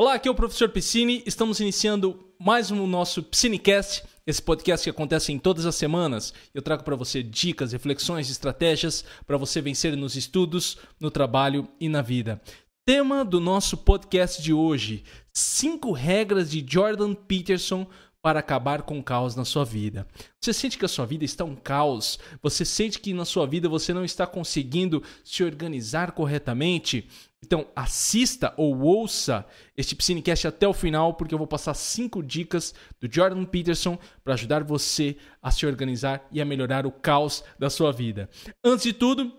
Olá, 0.00 0.14
aqui 0.14 0.28
é 0.28 0.30
o 0.30 0.34
professor 0.34 0.68
Piscine. 0.68 1.24
Estamos 1.26 1.58
iniciando 1.58 2.24
mais 2.38 2.70
um 2.70 2.86
nosso 2.86 3.20
Piscinecast, 3.20 4.04
esse 4.24 4.40
podcast 4.40 4.84
que 4.84 4.90
acontece 4.90 5.32
em 5.32 5.40
todas 5.40 5.66
as 5.66 5.74
semanas. 5.74 6.32
Eu 6.54 6.62
trago 6.62 6.84
para 6.84 6.94
você 6.94 7.20
dicas, 7.20 7.72
reflexões, 7.72 8.30
estratégias 8.30 9.04
para 9.26 9.36
você 9.36 9.60
vencer 9.60 9.96
nos 9.96 10.14
estudos, 10.14 10.78
no 11.00 11.10
trabalho 11.10 11.66
e 11.80 11.88
na 11.88 12.00
vida. 12.00 12.40
Tema 12.86 13.24
do 13.24 13.40
nosso 13.40 13.76
podcast 13.76 14.40
de 14.40 14.52
hoje: 14.52 15.02
cinco 15.34 15.90
regras 15.90 16.48
de 16.48 16.64
Jordan 16.64 17.12
Peterson 17.12 17.84
para 18.22 18.38
acabar 18.38 18.82
com 18.82 18.98
o 19.00 19.02
caos 19.02 19.34
na 19.34 19.44
sua 19.44 19.64
vida. 19.64 20.06
Você 20.40 20.52
sente 20.52 20.78
que 20.78 20.84
a 20.84 20.88
sua 20.88 21.06
vida 21.06 21.24
está 21.24 21.44
um 21.44 21.56
caos? 21.56 22.20
Você 22.40 22.64
sente 22.64 23.00
que 23.00 23.12
na 23.12 23.24
sua 23.24 23.46
vida 23.46 23.68
você 23.68 23.92
não 23.92 24.04
está 24.04 24.28
conseguindo 24.28 25.02
se 25.24 25.42
organizar 25.42 26.12
corretamente? 26.12 27.08
Então, 27.44 27.68
assista 27.74 28.52
ou 28.56 28.80
ouça 28.80 29.46
este 29.76 29.94
Piscinecast 29.94 30.48
até 30.48 30.66
o 30.66 30.72
final, 30.72 31.14
porque 31.14 31.32
eu 31.32 31.38
vou 31.38 31.46
passar 31.46 31.72
cinco 31.74 32.22
dicas 32.22 32.74
do 33.00 33.12
Jordan 33.12 33.44
Peterson 33.44 33.96
para 34.24 34.34
ajudar 34.34 34.64
você 34.64 35.16
a 35.40 35.50
se 35.50 35.64
organizar 35.64 36.26
e 36.32 36.40
a 36.40 36.44
melhorar 36.44 36.84
o 36.84 36.90
caos 36.90 37.44
da 37.58 37.70
sua 37.70 37.92
vida. 37.92 38.28
Antes 38.64 38.82
de 38.82 38.92
tudo, 38.92 39.32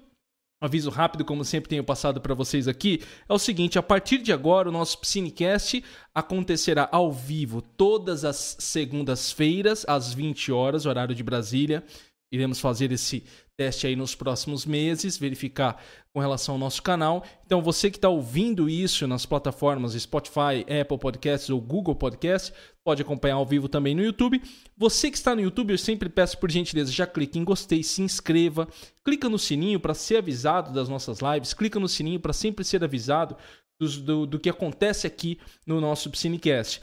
aviso 0.62 0.90
rápido, 0.90 1.26
como 1.26 1.43
sempre 1.43 1.70
tenho 1.70 1.84
passado 1.84 2.21
para 2.21 2.34
vocês 2.34 2.70
aqui, 2.70 3.02
é 3.27 3.34
o 3.34 3.40
seguinte: 3.40 3.77
a 3.77 3.84
partir 3.84 4.20
de 4.20 4.31
agora, 4.31 4.70
o 4.70 4.71
nosso 4.71 4.98
Piscinecast 4.99 5.84
acontecerá 6.16 6.88
ao 6.91 7.12
vivo 7.12 7.62
todas 7.62 8.23
as 8.23 8.55
segundas-feiras, 8.59 9.85
às 9.88 10.13
20 10.13 10.54
horas, 10.54 10.85
horário 10.85 11.13
de 11.13 11.23
Brasília. 11.23 11.84
Iremos 12.32 12.60
fazer 12.60 12.92
esse 12.92 13.24
teste 13.58 13.88
aí 13.88 13.96
nos 13.96 14.16
próximos 14.16 14.66
meses, 14.66 15.18
verificar 15.18 15.84
com 16.14 16.20
relação 16.20 16.55
ao 16.55 16.60
nosso 16.60 16.82
canal. 16.82 17.26
Então, 17.46 17.62
você 17.62 17.92
que 17.92 17.98
está 17.98 18.08
ouvindo 18.08 18.70
isso 18.70 19.05
nas 19.08 19.26
plataformas 19.26 19.94
Spotify, 19.94 20.66
Apple 20.82 20.98
Podcasts 20.98 21.50
ou 21.50 21.60
Google 21.60 21.96
Podcasts, 21.96 22.54
pode 22.84 23.02
acompanhar 23.02 23.36
ao 23.36 23.46
vivo 23.46 23.68
também 23.68 23.94
no 23.94 24.04
YouTube. 24.04 24.42
Você 24.77 25.12
que 25.12 25.18
está 25.18 25.36
no 25.36 25.41
YouTube, 25.41 25.71
eu 25.71 25.77
sempre 25.77 26.08
peço 26.08 26.38
por 26.38 26.49
gentileza, 26.49 26.91
já 26.91 27.05
clique 27.05 27.38
em 27.38 27.44
gostei, 27.44 27.84
se 27.84 28.02
inscreva, 28.02 28.68
clica 29.04 29.27
no 29.27 29.38
sininho 29.38 29.80
para 29.80 29.93
ser 29.93 30.18
avisado 30.18 30.71
das 30.71 30.88
nossas 30.88 31.20
lives, 31.20 31.54
clica 31.54 31.80
no 31.80 31.90
sininho 31.90 32.20
para 32.20 32.32
sempre 32.32 32.64
ser 32.64 32.84
avisado 32.84 33.36
do, 33.80 33.88
do, 33.88 34.26
do 34.26 34.40
que 34.40 34.49
acontece 34.49 35.08
aqui 35.08 35.40
no 35.66 35.80
nosso 35.80 36.10
Cinecast. 36.16 36.82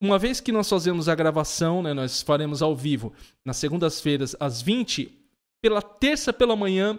Uma 0.00 0.18
vez 0.18 0.40
que 0.40 0.50
nós 0.50 0.68
fazemos 0.68 1.08
a 1.08 1.14
gravação, 1.14 1.82
né, 1.82 1.92
nós 1.92 2.22
faremos 2.22 2.62
ao 2.62 2.74
vivo 2.74 3.12
nas 3.44 3.58
segundas-feiras 3.58 4.34
às 4.40 4.62
20 4.62 5.20
pela 5.62 5.82
terça 5.82 6.32
pela 6.32 6.56
manhã 6.56 6.98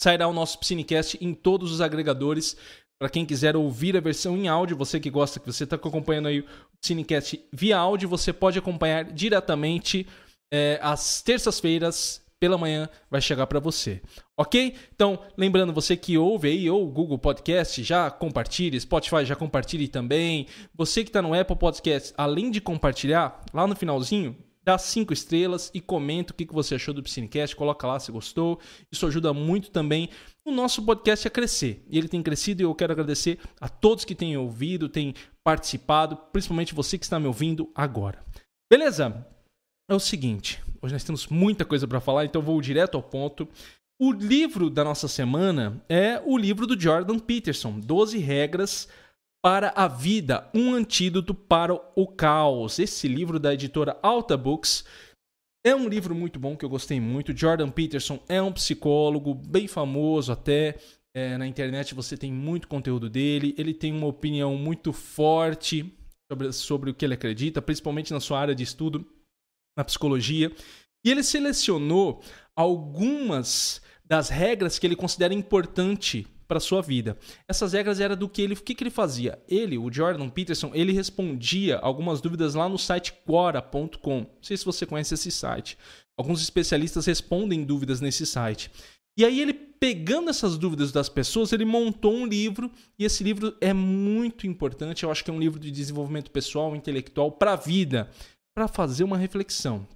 sairá 0.00 0.26
o 0.26 0.32
nosso 0.32 0.58
Cinecast 0.62 1.16
em 1.20 1.32
todos 1.32 1.72
os 1.72 1.80
agregadores. 1.80 2.56
Para 2.98 3.08
quem 3.08 3.24
quiser 3.24 3.56
ouvir 3.56 3.96
a 3.96 4.00
versão 4.00 4.36
em 4.36 4.48
áudio, 4.48 4.76
você 4.76 4.98
que 4.98 5.10
gosta, 5.10 5.38
que 5.38 5.46
você 5.46 5.64
está 5.64 5.76
acompanhando 5.76 6.28
aí 6.28 6.40
o 6.40 6.46
Cinecast 6.80 7.40
via 7.52 7.78
áudio, 7.78 8.08
você 8.08 8.32
pode 8.32 8.58
acompanhar 8.58 9.04
diretamente 9.04 10.06
é, 10.50 10.78
às 10.82 11.22
terças-feiras 11.22 12.25
pela 12.46 12.56
manhã 12.56 12.88
vai 13.10 13.20
chegar 13.20 13.44
para 13.48 13.58
você. 13.58 14.00
Ok? 14.36 14.76
Então, 14.94 15.18
lembrando, 15.36 15.72
você 15.72 15.96
que 15.96 16.16
ouve 16.16 16.46
aí, 16.46 16.70
ou 16.70 16.86
Google 16.88 17.18
Podcast, 17.18 17.82
já 17.82 18.08
compartilhe, 18.08 18.80
Spotify 18.80 19.24
já 19.24 19.34
compartilhe 19.34 19.88
também. 19.88 20.46
Você 20.72 21.02
que 21.02 21.10
está 21.10 21.20
no 21.20 21.34
Apple 21.34 21.56
Podcast, 21.56 22.14
além 22.16 22.52
de 22.52 22.60
compartilhar, 22.60 23.40
lá 23.52 23.66
no 23.66 23.74
finalzinho, 23.74 24.36
dá 24.64 24.78
cinco 24.78 25.12
estrelas 25.12 25.72
e 25.74 25.80
comenta 25.80 26.32
o 26.32 26.36
que 26.36 26.46
você 26.52 26.76
achou 26.76 26.94
do 26.94 27.02
Piscinecast, 27.02 27.56
coloca 27.56 27.84
lá 27.84 27.98
se 27.98 28.12
gostou. 28.12 28.60
Isso 28.92 29.04
ajuda 29.08 29.34
muito 29.34 29.72
também 29.72 30.08
o 30.44 30.52
nosso 30.52 30.80
podcast 30.84 31.26
a 31.26 31.30
crescer. 31.30 31.84
E 31.90 31.98
ele 31.98 32.06
tem 32.06 32.22
crescido 32.22 32.62
e 32.62 32.64
eu 32.64 32.74
quero 32.76 32.92
agradecer 32.92 33.40
a 33.60 33.68
todos 33.68 34.04
que 34.04 34.14
têm 34.14 34.36
ouvido, 34.36 34.88
têm 34.88 35.14
participado, 35.42 36.16
principalmente 36.32 36.76
você 36.76 36.96
que 36.96 37.04
está 37.04 37.18
me 37.18 37.26
ouvindo 37.26 37.72
agora. 37.74 38.24
Beleza? 38.70 39.26
É 39.88 39.94
o 39.94 40.00
seguinte, 40.00 40.60
hoje 40.82 40.94
nós 40.94 41.04
temos 41.04 41.28
muita 41.28 41.64
coisa 41.64 41.86
para 41.86 42.00
falar, 42.00 42.24
então 42.24 42.42
vou 42.42 42.60
direto 42.60 42.96
ao 42.96 43.02
ponto. 43.02 43.48
O 44.00 44.10
livro 44.10 44.68
da 44.68 44.82
nossa 44.82 45.06
semana 45.06 45.80
é 45.88 46.20
o 46.26 46.36
livro 46.36 46.66
do 46.66 46.78
Jordan 46.78 47.20
Peterson, 47.20 47.78
12 47.78 48.18
regras 48.18 48.88
para 49.40 49.72
a 49.76 49.86
Vida, 49.86 50.50
um 50.52 50.74
antídoto 50.74 51.32
para 51.32 51.72
o 51.72 52.06
caos. 52.08 52.80
Esse 52.80 53.06
livro 53.06 53.38
da 53.38 53.54
editora 53.54 53.96
Alta 54.02 54.36
Books 54.36 54.84
é 55.64 55.72
um 55.72 55.88
livro 55.88 56.16
muito 56.16 56.40
bom 56.40 56.56
que 56.56 56.64
eu 56.64 56.68
gostei 56.68 57.00
muito. 57.00 57.36
Jordan 57.36 57.70
Peterson 57.70 58.18
é 58.28 58.42
um 58.42 58.52
psicólogo 58.52 59.34
bem 59.34 59.68
famoso 59.68 60.32
até. 60.32 60.76
É, 61.14 61.38
na 61.38 61.46
internet 61.46 61.94
você 61.94 62.16
tem 62.16 62.32
muito 62.32 62.66
conteúdo 62.66 63.08
dele. 63.08 63.54
Ele 63.56 63.72
tem 63.72 63.92
uma 63.92 64.08
opinião 64.08 64.56
muito 64.56 64.92
forte 64.92 65.92
sobre, 66.30 66.52
sobre 66.52 66.90
o 66.90 66.94
que 66.94 67.04
ele 67.04 67.14
acredita, 67.14 67.62
principalmente 67.62 68.12
na 68.12 68.18
sua 68.18 68.40
área 68.40 68.54
de 68.54 68.64
estudo, 68.64 69.06
na 69.76 69.84
psicologia. 69.84 70.50
E 71.04 71.10
ele 71.10 71.22
selecionou 71.22 72.22
algumas 72.54 73.80
das 74.04 74.28
regras 74.28 74.78
que 74.78 74.86
ele 74.86 74.96
considera 74.96 75.34
importante 75.34 76.26
para 76.46 76.60
sua 76.60 76.80
vida. 76.80 77.18
Essas 77.48 77.72
regras 77.72 78.00
eram 78.00 78.16
do 78.16 78.28
que 78.28 78.40
ele, 78.40 78.54
o 78.54 78.56
que, 78.56 78.74
que 78.74 78.84
ele 78.84 78.90
fazia? 78.90 79.38
Ele, 79.48 79.76
o 79.76 79.92
Jordan 79.92 80.28
Peterson, 80.28 80.70
ele 80.74 80.92
respondia 80.92 81.78
algumas 81.78 82.20
dúvidas 82.20 82.54
lá 82.54 82.68
no 82.68 82.78
site 82.78 83.12
quora.com. 83.24 84.20
Não 84.20 84.28
sei 84.42 84.56
se 84.56 84.64
você 84.64 84.86
conhece 84.86 85.14
esse 85.14 85.30
site. 85.30 85.76
Alguns 86.16 86.40
especialistas 86.40 87.04
respondem 87.04 87.64
dúvidas 87.64 88.00
nesse 88.00 88.24
site. 88.24 88.70
E 89.18 89.24
aí 89.24 89.40
ele 89.40 89.52
pegando 89.52 90.30
essas 90.30 90.56
dúvidas 90.56 90.90
das 90.90 91.08
pessoas, 91.08 91.52
ele 91.52 91.64
montou 91.64 92.14
um 92.14 92.26
livro 92.26 92.70
e 92.98 93.04
esse 93.04 93.22
livro 93.22 93.54
é 93.60 93.72
muito 93.72 94.46
importante. 94.46 95.04
Eu 95.04 95.10
acho 95.10 95.24
que 95.24 95.30
é 95.30 95.34
um 95.34 95.40
livro 95.40 95.60
de 95.60 95.70
desenvolvimento 95.70 96.30
pessoal, 96.30 96.74
intelectual 96.74 97.30
para 97.32 97.52
a 97.52 97.56
vida, 97.56 98.10
para 98.56 98.66
fazer 98.66 99.04
uma 99.04 99.18
reflexão. 99.18 99.86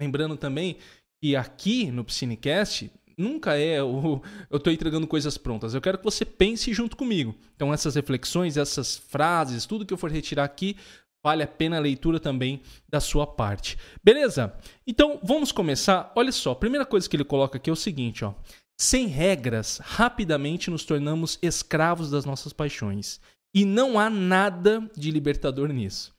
Lembrando 0.00 0.34
também 0.34 0.78
que 1.22 1.36
aqui 1.36 1.90
no 1.90 2.02
Piscinecast 2.02 2.90
nunca 3.18 3.58
é 3.58 3.82
o 3.82 4.22
eu 4.48 4.56
estou 4.56 4.72
entregando 4.72 5.06
coisas 5.06 5.36
prontas. 5.36 5.74
Eu 5.74 5.82
quero 5.82 5.98
que 5.98 6.04
você 6.04 6.24
pense 6.24 6.72
junto 6.72 6.96
comigo. 6.96 7.34
Então, 7.54 7.74
essas 7.74 7.96
reflexões, 7.96 8.56
essas 8.56 8.96
frases, 8.96 9.66
tudo 9.66 9.84
que 9.84 9.92
eu 9.92 9.98
for 9.98 10.10
retirar 10.10 10.44
aqui, 10.44 10.78
vale 11.22 11.42
a 11.42 11.46
pena 11.46 11.76
a 11.76 11.80
leitura 11.80 12.18
também 12.18 12.62
da 12.88 13.00
sua 13.00 13.26
parte. 13.26 13.76
Beleza? 14.02 14.54
Então, 14.86 15.20
vamos 15.22 15.52
começar. 15.52 16.10
Olha 16.16 16.32
só, 16.32 16.52
a 16.52 16.56
primeira 16.56 16.86
coisa 16.86 17.06
que 17.06 17.14
ele 17.14 17.24
coloca 17.24 17.58
aqui 17.58 17.68
é 17.68 17.72
o 17.72 17.76
seguinte, 17.76 18.24
ó. 18.24 18.32
Sem 18.80 19.08
regras, 19.08 19.76
rapidamente 19.76 20.70
nos 20.70 20.86
tornamos 20.86 21.38
escravos 21.42 22.10
das 22.10 22.24
nossas 22.24 22.54
paixões. 22.54 23.20
E 23.54 23.66
não 23.66 23.98
há 23.98 24.08
nada 24.08 24.90
de 24.96 25.10
libertador 25.10 25.68
nisso. 25.68 26.18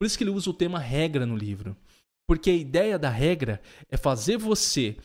Por 0.00 0.06
isso 0.06 0.16
que 0.16 0.24
ele 0.24 0.30
usa 0.30 0.48
o 0.48 0.54
tema 0.54 0.78
regra 0.78 1.26
no 1.26 1.36
livro. 1.36 1.76
Porque 2.26 2.48
a 2.48 2.54
ideia 2.54 2.98
da 2.98 3.10
regra 3.10 3.60
é 3.90 3.98
fazer 3.98 4.38
você 4.38 4.96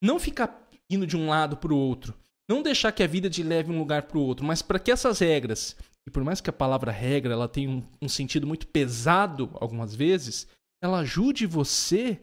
não 0.00 0.20
ficar 0.20 0.68
indo 0.88 1.06
de 1.06 1.16
um 1.16 1.28
lado 1.28 1.56
para 1.56 1.72
o 1.72 1.76
outro. 1.76 2.14
Não 2.48 2.62
deixar 2.62 2.92
que 2.92 3.02
a 3.02 3.06
vida 3.06 3.28
te 3.28 3.42
leve 3.42 3.72
um 3.72 3.78
lugar 3.78 4.02
para 4.02 4.18
o 4.18 4.22
outro, 4.22 4.46
mas 4.46 4.62
para 4.62 4.78
que 4.78 4.92
essas 4.92 5.18
regras, 5.18 5.74
e 6.06 6.10
por 6.10 6.22
mais 6.22 6.40
que 6.40 6.50
a 6.50 6.52
palavra 6.52 6.92
regra 6.92 7.32
ela 7.32 7.48
tenha 7.48 7.70
um, 7.70 7.82
um 8.02 8.08
sentido 8.08 8.46
muito 8.46 8.66
pesado 8.66 9.50
algumas 9.54 9.94
vezes, 9.94 10.46
ela 10.80 10.98
ajude 10.98 11.46
você 11.46 12.20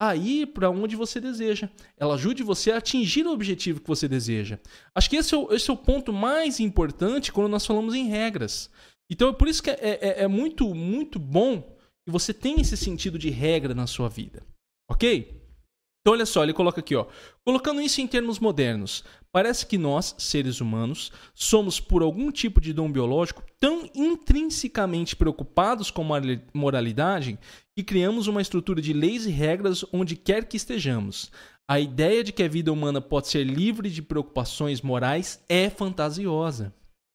a 0.00 0.16
ir 0.16 0.48
para 0.48 0.70
onde 0.70 0.96
você 0.96 1.20
deseja. 1.20 1.70
Ela 1.96 2.14
ajude 2.14 2.42
você 2.42 2.72
a 2.72 2.78
atingir 2.78 3.26
o 3.26 3.32
objetivo 3.32 3.80
que 3.80 3.88
você 3.88 4.08
deseja. 4.08 4.58
Acho 4.94 5.08
que 5.08 5.16
esse 5.16 5.34
é 5.34 5.38
o, 5.38 5.52
esse 5.52 5.70
é 5.70 5.72
o 5.72 5.76
ponto 5.76 6.12
mais 6.12 6.58
importante 6.58 7.30
quando 7.30 7.48
nós 7.48 7.64
falamos 7.64 7.94
em 7.94 8.08
regras. 8.08 8.70
Então 9.10 9.28
é 9.28 9.32
por 9.32 9.48
isso 9.48 9.62
que 9.62 9.70
é, 9.70 9.78
é, 9.80 10.22
é 10.22 10.28
muito, 10.28 10.72
muito 10.74 11.18
bom 11.18 11.76
que 12.06 12.12
você 12.12 12.32
tenha 12.32 12.62
esse 12.62 12.76
sentido 12.76 13.18
de 13.18 13.28
regra 13.28 13.74
na 13.74 13.86
sua 13.86 14.08
vida. 14.08 14.42
Ok? 14.88 15.40
Então, 16.00 16.14
olha 16.14 16.24
só, 16.24 16.42
ele 16.42 16.54
coloca 16.54 16.80
aqui, 16.80 16.96
ó. 16.96 17.06
Colocando 17.44 17.82
isso 17.82 18.00
em 18.00 18.06
termos 18.06 18.38
modernos, 18.38 19.04
parece 19.30 19.66
que 19.66 19.76
nós, 19.76 20.14
seres 20.18 20.60
humanos, 20.60 21.12
somos, 21.34 21.78
por 21.78 22.02
algum 22.02 22.30
tipo 22.30 22.58
de 22.58 22.72
dom 22.72 22.90
biológico, 22.90 23.44
tão 23.58 23.88
intrinsecamente 23.94 25.14
preocupados 25.14 25.90
com 25.90 26.14
a 26.14 26.20
moralidade 26.54 27.38
que 27.76 27.84
criamos 27.84 28.28
uma 28.28 28.40
estrutura 28.40 28.80
de 28.80 28.94
leis 28.94 29.26
e 29.26 29.30
regras 29.30 29.84
onde 29.92 30.16
quer 30.16 30.46
que 30.48 30.56
estejamos. 30.56 31.30
A 31.68 31.78
ideia 31.78 32.24
de 32.24 32.32
que 32.32 32.42
a 32.42 32.48
vida 32.48 32.72
humana 32.72 33.00
pode 33.00 33.28
ser 33.28 33.44
livre 33.44 33.90
de 33.90 34.00
preocupações 34.00 34.80
morais 34.80 35.44
é 35.48 35.68
fantasiosa. 35.68 36.74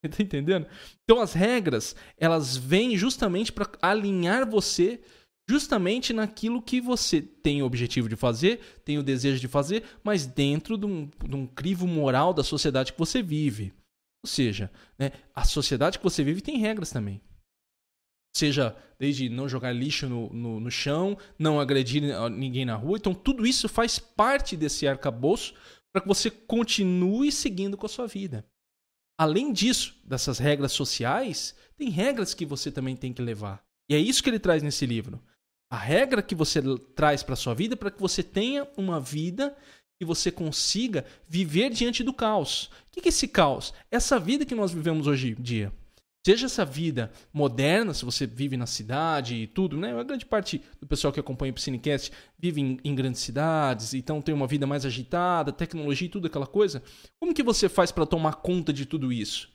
Tá 0.16 0.24
entendendo? 0.24 0.68
Então 1.04 1.22
as 1.22 1.34
regras, 1.34 1.96
elas 2.18 2.56
vêm 2.56 2.98
justamente 2.98 3.52
para 3.52 3.70
alinhar 3.82 4.50
você 4.50 5.02
justamente 5.48 6.12
naquilo 6.12 6.62
que 6.62 6.82
você 6.82 7.22
tem 7.22 7.62
o 7.62 7.66
objetivo 7.66 8.10
de 8.10 8.16
fazer, 8.16 8.60
tem 8.84 8.98
o 8.98 9.04
desejo 9.04 9.40
de 9.40 9.48
fazer, 9.48 9.84
mas 10.04 10.26
dentro 10.26 10.78
de 10.78 10.86
um, 10.86 11.10
de 11.24 11.36
um 11.36 11.46
crivo 11.46 11.86
moral 11.86 12.34
da 12.34 12.44
sociedade 12.44 12.94
que 12.94 13.00
você 13.00 13.22
vive. 13.22 13.72
Ou 14.24 14.28
seja, 14.28 14.72
né, 14.98 15.12
a 15.36 15.46
sociedade 15.46 16.00
que 16.00 16.04
você 16.04 16.24
vive 16.24 16.42
tem 16.42 16.58
regras 16.58 16.90
também. 16.90 17.22
Seja 18.36 18.76
desde 19.00 19.30
não 19.30 19.48
jogar 19.48 19.72
lixo 19.72 20.10
no, 20.10 20.34
no, 20.34 20.60
no 20.60 20.72
chão, 20.72 21.18
não 21.38 21.60
agredir 21.60 22.02
ninguém 22.32 22.66
na 22.66 22.76
rua. 22.76 22.98
Então, 22.98 23.14
tudo 23.14 23.46
isso 23.46 23.70
faz 23.70 24.00
parte 24.00 24.58
desse 24.58 24.88
arcabouço 24.88 25.54
para 25.94 26.02
que 26.02 26.08
você 26.08 26.30
continue 26.30 27.32
seguindo 27.32 27.78
com 27.78 27.86
a 27.86 27.90
sua 27.90 28.08
vida. 28.08 28.46
Além 29.18 29.52
disso, 29.52 29.96
dessas 30.04 30.38
regras 30.38 30.72
sociais, 30.72 31.56
tem 31.78 31.90
regras 31.90 32.34
que 32.34 32.46
você 32.46 32.72
também 32.72 32.96
tem 32.96 33.14
que 33.14 33.22
levar. 33.22 33.64
E 33.90 33.96
é 33.96 34.00
isso 34.00 34.24
que 34.24 34.30
ele 34.30 34.40
traz 34.40 34.64
nesse 34.64 34.86
livro. 34.86 35.22
A 35.70 35.78
regra 35.78 36.22
que 36.22 36.36
você 36.36 36.62
traz 36.96 37.24
para 37.24 37.36
sua 37.36 37.54
vida 37.54 37.74
é 37.74 37.78
para 37.78 37.92
que 37.92 38.00
você 38.00 38.24
tenha 38.24 38.68
uma 38.78 39.00
vida 39.00 39.56
que 40.00 40.06
você 40.06 40.32
consiga 40.32 41.06
viver 41.28 41.70
diante 41.70 42.04
do 42.04 42.14
caos. 42.14 42.70
O 42.88 42.92
que 42.92 43.08
é 43.08 43.10
esse 43.10 43.28
caos? 43.28 43.74
Essa 43.90 44.20
vida 44.20 44.46
que 44.46 44.56
nós 44.56 44.72
vivemos 44.72 45.08
hoje 45.08 45.36
em 45.38 45.42
dia. 45.42 45.72
Seja 46.26 46.48
essa 46.48 46.66
vida 46.66 47.12
moderna, 47.32 47.94
se 47.94 48.04
você 48.04 48.26
vive 48.26 48.58
na 48.58 48.66
cidade 48.66 49.36
e 49.36 49.46
tudo, 49.46 49.78
né? 49.78 49.96
A 49.96 50.02
grande 50.02 50.26
parte 50.26 50.60
do 50.82 50.88
pessoal 50.88 51.14
que 51.14 51.20
acompanha 51.20 51.52
o 51.52 51.54
Piscinecast 51.54 52.12
vive 52.40 52.62
em, 52.62 52.80
em, 52.84 52.96
grandes 52.96 53.22
cidades, 53.22 53.94
então 53.94 54.20
tem 54.24 54.34
uma 54.34 54.48
vida 54.48 54.66
mais 54.66 54.88
agitada, 54.88 55.52
tecnologia 55.52 56.08
e 56.08 56.10
tudo 56.10 56.26
aquela 56.26 56.48
coisa. 56.48 56.82
Como 57.20 57.32
que 57.32 57.44
você 57.44 57.70
faz 57.70 57.92
para 57.92 58.08
tomar 58.08 58.38
conta 58.38 58.74
de 58.74 58.88
tudo 58.88 59.14
isso? 59.14 59.52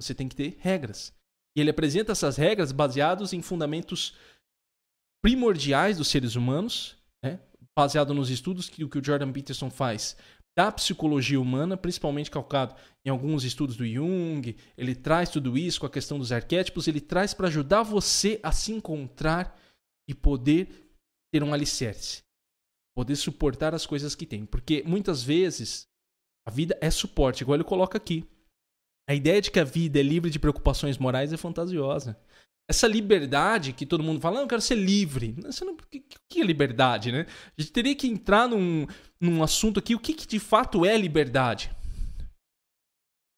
Você 0.00 0.14
tem 0.14 0.26
que 0.26 0.34
ter 0.34 0.56
regras. 0.58 1.12
E 1.54 1.60
ele 1.60 1.68
apresenta 1.68 2.12
essas 2.12 2.38
regras 2.38 2.72
baseadas 2.72 3.34
em 3.34 3.42
fundamentos 3.42 4.14
primordiais 5.22 5.98
dos 5.98 6.08
seres 6.08 6.34
humanos, 6.34 6.96
né? 7.22 7.40
baseado 7.76 8.14
nos 8.14 8.30
estudos 8.30 8.70
que, 8.70 8.88
que 8.88 8.98
o 8.98 9.04
Jordan 9.04 9.32
Peterson 9.32 9.68
faz 9.68 10.16
da 10.56 10.72
psicologia 10.72 11.40
humana, 11.40 11.76
principalmente 11.76 12.30
calcado 12.30 12.74
em 13.04 13.10
alguns 13.10 13.44
estudos 13.44 13.76
do 13.76 13.86
Jung. 13.86 14.56
Ele 14.76 14.94
traz 14.94 15.28
tudo 15.28 15.56
isso 15.56 15.80
com 15.80 15.86
a 15.86 15.90
questão 15.90 16.18
dos 16.18 16.32
arquétipos, 16.32 16.88
ele 16.88 17.00
traz 17.00 17.34
para 17.34 17.48
ajudar 17.48 17.82
você 17.82 18.40
a 18.42 18.50
se 18.50 18.72
encontrar 18.72 19.60
e 20.08 20.14
poder 20.14 20.68
ter 21.32 21.42
um 21.42 21.52
alicerce, 21.52 22.22
poder 22.96 23.16
suportar 23.16 23.74
as 23.74 23.84
coisas 23.84 24.14
que 24.14 24.24
tem, 24.24 24.46
porque 24.46 24.82
muitas 24.86 25.22
vezes 25.22 25.86
a 26.46 26.50
vida 26.50 26.78
é 26.80 26.90
suporte, 26.90 27.42
igual 27.42 27.56
ele 27.56 27.64
coloca 27.64 27.98
aqui. 27.98 28.24
A 29.08 29.14
ideia 29.14 29.40
de 29.40 29.50
que 29.50 29.60
a 29.60 29.64
vida 29.64 30.00
é 30.00 30.02
livre 30.02 30.30
de 30.30 30.38
preocupações 30.38 30.96
morais 30.96 31.32
é 31.32 31.36
fantasiosa 31.36 32.18
essa 32.68 32.86
liberdade 32.86 33.72
que 33.72 33.86
todo 33.86 34.02
mundo 34.02 34.20
fala, 34.20 34.40
ah, 34.40 34.42
eu 34.42 34.48
quero 34.48 34.60
ser 34.60 34.74
livre. 34.74 35.36
o 35.38 36.20
que 36.28 36.40
é 36.40 36.44
liberdade, 36.44 37.12
né? 37.12 37.26
A 37.56 37.60
gente 37.60 37.72
teria 37.72 37.94
que 37.94 38.08
entrar 38.08 38.48
num, 38.48 38.86
num 39.20 39.42
assunto 39.42 39.78
aqui, 39.78 39.94
o 39.94 40.00
que, 40.00 40.12
que 40.12 40.26
de 40.26 40.38
fato 40.38 40.84
é 40.84 40.96
liberdade? 40.96 41.70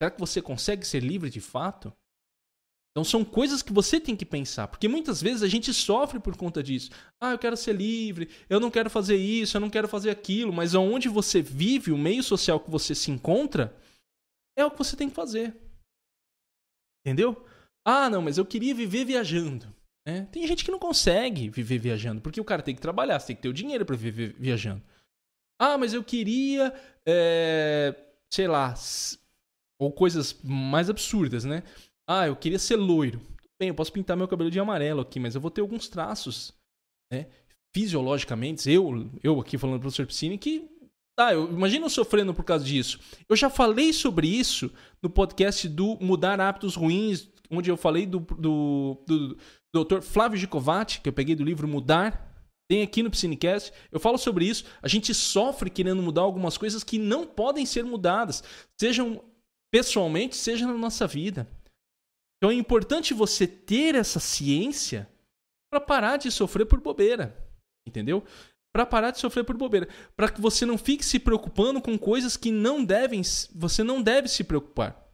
Será 0.00 0.10
que 0.10 0.20
você 0.20 0.40
consegue 0.40 0.86
ser 0.86 1.00
livre 1.00 1.28
de 1.28 1.40
fato? 1.40 1.92
Então 2.90 3.04
são 3.04 3.24
coisas 3.24 3.62
que 3.62 3.72
você 3.72 4.00
tem 4.00 4.16
que 4.16 4.24
pensar, 4.24 4.66
porque 4.66 4.88
muitas 4.88 5.20
vezes 5.20 5.42
a 5.42 5.48
gente 5.48 5.72
sofre 5.74 6.18
por 6.18 6.36
conta 6.36 6.62
disso. 6.62 6.90
Ah, 7.20 7.32
eu 7.32 7.38
quero 7.38 7.56
ser 7.56 7.74
livre, 7.74 8.30
eu 8.48 8.58
não 8.58 8.70
quero 8.70 8.88
fazer 8.88 9.16
isso, 9.16 9.56
eu 9.56 9.60
não 9.60 9.70
quero 9.70 9.86
fazer 9.86 10.10
aquilo, 10.10 10.52
mas 10.52 10.74
aonde 10.74 11.08
você 11.08 11.42
vive, 11.42 11.92
o 11.92 11.98
meio 11.98 12.22
social 12.22 12.58
que 12.58 12.70
você 12.70 12.94
se 12.94 13.10
encontra, 13.10 13.76
é 14.56 14.64
o 14.64 14.70
que 14.70 14.78
você 14.78 14.96
tem 14.96 15.08
que 15.08 15.14
fazer. 15.14 15.54
Entendeu? 17.04 17.46
Ah, 17.90 18.10
não, 18.10 18.20
mas 18.20 18.36
eu 18.36 18.44
queria 18.44 18.74
viver 18.74 19.06
viajando. 19.06 19.74
É, 20.06 20.20
tem 20.26 20.46
gente 20.46 20.62
que 20.62 20.70
não 20.70 20.78
consegue 20.78 21.48
viver 21.48 21.78
viajando, 21.78 22.20
porque 22.20 22.38
o 22.38 22.44
cara 22.44 22.62
tem 22.62 22.74
que 22.74 22.82
trabalhar, 22.82 23.18
você 23.18 23.28
tem 23.28 23.36
que 23.36 23.40
ter 23.40 23.48
o 23.48 23.52
dinheiro 23.52 23.86
para 23.86 23.96
viver 23.96 24.36
viajando. 24.38 24.82
Ah, 25.58 25.78
mas 25.78 25.94
eu 25.94 26.04
queria, 26.04 26.70
é, 27.06 27.94
sei 28.30 28.46
lá, 28.46 28.74
ou 29.80 29.90
coisas 29.90 30.38
mais 30.44 30.90
absurdas, 30.90 31.46
né? 31.46 31.62
Ah, 32.06 32.26
eu 32.26 32.36
queria 32.36 32.58
ser 32.58 32.76
loiro. 32.76 33.22
Bem, 33.58 33.70
eu 33.70 33.74
posso 33.74 33.90
pintar 33.90 34.18
meu 34.18 34.28
cabelo 34.28 34.50
de 34.50 34.60
amarelo 34.60 35.00
aqui, 35.00 35.18
mas 35.18 35.34
eu 35.34 35.40
vou 35.40 35.50
ter 35.50 35.62
alguns 35.62 35.88
traços, 35.88 36.52
né? 37.10 37.26
Fisiologicamente, 37.74 38.70
eu, 38.70 39.10
eu 39.22 39.40
aqui 39.40 39.56
falando 39.56 39.76
pro 39.76 39.84
professor 39.84 40.06
Piscine, 40.06 40.36
que 40.36 40.68
Tá, 41.18 41.32
eu, 41.32 41.50
imagina 41.50 41.86
eu 41.86 41.90
sofrendo 41.90 42.32
por 42.32 42.44
causa 42.44 42.64
disso. 42.64 43.00
Eu 43.28 43.34
já 43.34 43.50
falei 43.50 43.92
sobre 43.92 44.28
isso 44.28 44.70
no 45.02 45.10
podcast 45.10 45.66
do 45.68 45.98
Mudar 46.00 46.40
Hábitos 46.40 46.76
Ruins 46.76 47.28
onde 47.50 47.70
eu 47.70 47.76
falei 47.76 48.06
do, 48.06 48.20
do, 48.20 49.02
do, 49.06 49.36
do 49.72 49.84
Dr. 49.84 50.00
Flávio 50.00 50.38
Gicovati, 50.38 51.00
que 51.00 51.08
eu 51.08 51.12
peguei 51.12 51.34
do 51.34 51.44
livro 51.44 51.68
Mudar. 51.68 52.26
Tem 52.70 52.82
aqui 52.82 53.02
no 53.02 53.10
Psinecast. 53.10 53.72
Eu 53.90 53.98
falo 53.98 54.18
sobre 54.18 54.44
isso. 54.44 54.64
A 54.82 54.88
gente 54.88 55.14
sofre 55.14 55.70
querendo 55.70 56.02
mudar 56.02 56.22
algumas 56.22 56.58
coisas 56.58 56.84
que 56.84 56.98
não 56.98 57.26
podem 57.26 57.64
ser 57.64 57.82
mudadas, 57.82 58.44
sejam 58.78 59.24
pessoalmente, 59.72 60.36
seja 60.36 60.66
na 60.66 60.74
nossa 60.74 61.06
vida. 61.06 61.48
Então 62.36 62.50
é 62.50 62.54
importante 62.54 63.14
você 63.14 63.46
ter 63.46 63.94
essa 63.94 64.20
ciência 64.20 65.08
para 65.70 65.80
parar 65.80 66.18
de 66.18 66.30
sofrer 66.30 66.66
por 66.66 66.80
bobeira. 66.80 67.36
Entendeu? 67.86 68.22
Para 68.72 68.84
parar 68.84 69.10
de 69.10 69.18
sofrer 69.18 69.44
por 69.44 69.56
bobeira, 69.56 69.88
para 70.14 70.30
que 70.30 70.40
você 70.40 70.66
não 70.66 70.76
fique 70.76 71.04
se 71.04 71.18
preocupando 71.18 71.80
com 71.80 71.98
coisas 71.98 72.36
que 72.36 72.50
não 72.50 72.84
devem, 72.84 73.22
você 73.54 73.82
não 73.82 74.02
deve 74.02 74.28
se 74.28 74.44
preocupar. 74.44 75.10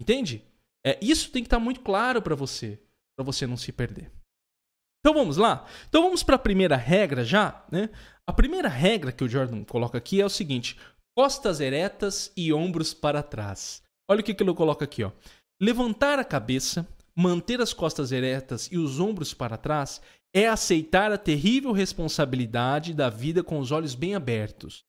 Entende? 0.00 0.44
É, 0.84 0.98
isso 1.02 1.30
tem 1.30 1.42
que 1.42 1.46
estar 1.46 1.58
muito 1.58 1.80
claro 1.80 2.22
para 2.22 2.34
você, 2.34 2.80
para 3.16 3.24
você 3.24 3.46
não 3.46 3.56
se 3.56 3.72
perder. 3.72 4.10
Então 5.00 5.14
vamos 5.14 5.36
lá? 5.36 5.66
Então 5.88 6.02
vamos 6.02 6.22
para 6.22 6.36
a 6.36 6.38
primeira 6.38 6.76
regra 6.76 7.24
já, 7.24 7.64
né? 7.70 7.90
A 8.26 8.32
primeira 8.32 8.68
regra 8.68 9.12
que 9.12 9.24
o 9.24 9.28
Jordan 9.28 9.64
coloca 9.64 9.98
aqui 9.98 10.20
é 10.20 10.26
o 10.26 10.30
seguinte: 10.30 10.78
costas 11.16 11.60
eretas 11.60 12.32
e 12.36 12.52
ombros 12.52 12.92
para 12.92 13.22
trás. 13.22 13.82
Olha 14.10 14.20
o 14.20 14.24
que, 14.24 14.34
que 14.34 14.42
ele 14.42 14.54
coloca 14.54 14.84
aqui, 14.84 15.04
ó. 15.04 15.12
Levantar 15.60 16.18
a 16.18 16.24
cabeça, 16.24 16.86
manter 17.16 17.60
as 17.60 17.72
costas 17.72 18.12
eretas 18.12 18.68
e 18.70 18.78
os 18.78 19.00
ombros 19.00 19.34
para 19.34 19.56
trás 19.56 20.00
é 20.34 20.46
aceitar 20.46 21.10
a 21.10 21.18
terrível 21.18 21.72
responsabilidade 21.72 22.92
da 22.92 23.08
vida 23.08 23.42
com 23.42 23.58
os 23.58 23.72
olhos 23.72 23.94
bem 23.94 24.14
abertos. 24.14 24.84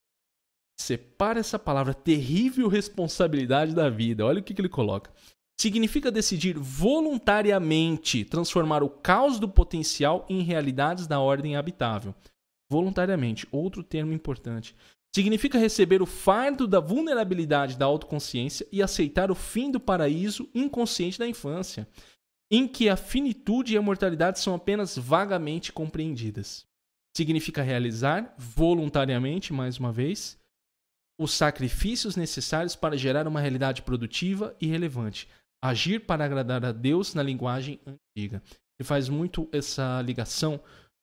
Separa 0.79 1.39
essa 1.39 1.57
palavra 1.57 1.93
terrível 1.93 2.67
responsabilidade 2.67 3.73
da 3.73 3.89
vida. 3.89 4.25
Olha 4.25 4.39
o 4.39 4.43
que, 4.43 4.53
que 4.53 4.61
ele 4.61 4.69
coloca 4.69 5.11
significa 5.59 6.09
decidir 6.09 6.57
voluntariamente 6.57 8.23
transformar 8.23 8.81
o 8.81 8.89
caos 8.89 9.39
do 9.39 9.49
potencial 9.49 10.25
em 10.29 10.41
realidades 10.41 11.05
da 11.05 11.19
ordem 11.19 11.57
habitável. 11.57 12.15
Voluntariamente, 12.71 13.45
outro 13.51 13.83
termo 13.83 14.13
importante. 14.13 14.73
Significa 15.13 15.57
receber 15.57 16.01
o 16.01 16.05
fardo 16.05 16.65
da 16.65 16.79
vulnerabilidade 16.79 17.77
da 17.77 17.85
autoconsciência 17.85 18.65
e 18.71 18.81
aceitar 18.81 19.31
o 19.31 19.35
fim 19.35 19.69
do 19.69 19.79
paraíso 19.79 20.47
inconsciente 20.53 21.19
da 21.19 21.27
infância, 21.27 21.87
em 22.49 22.67
que 22.67 22.87
a 22.87 22.95
finitude 22.95 23.73
e 23.73 23.77
a 23.77 23.81
mortalidade 23.81 24.39
são 24.39 24.53
apenas 24.53 24.97
vagamente 24.97 25.73
compreendidas. 25.73 26.65
Significa 27.17 27.63
realizar 27.63 28.33
voluntariamente, 28.37 29.51
mais 29.51 29.77
uma 29.77 29.91
vez, 29.91 30.37
os 31.19 31.33
sacrifícios 31.33 32.15
necessários 32.15 32.77
para 32.77 32.95
gerar 32.95 33.27
uma 33.27 33.41
realidade 33.41 33.81
produtiva 33.81 34.55
e 34.61 34.67
relevante, 34.67 35.27
agir 35.61 36.05
para 36.05 36.25
agradar 36.25 36.63
a 36.65 36.71
Deus 36.71 37.13
na 37.13 37.23
linguagem 37.23 37.79
antiga. 37.85 38.41
Ele 38.79 38.87
faz 38.87 39.09
muito 39.09 39.47
essa 39.51 40.01
ligação 40.01 40.59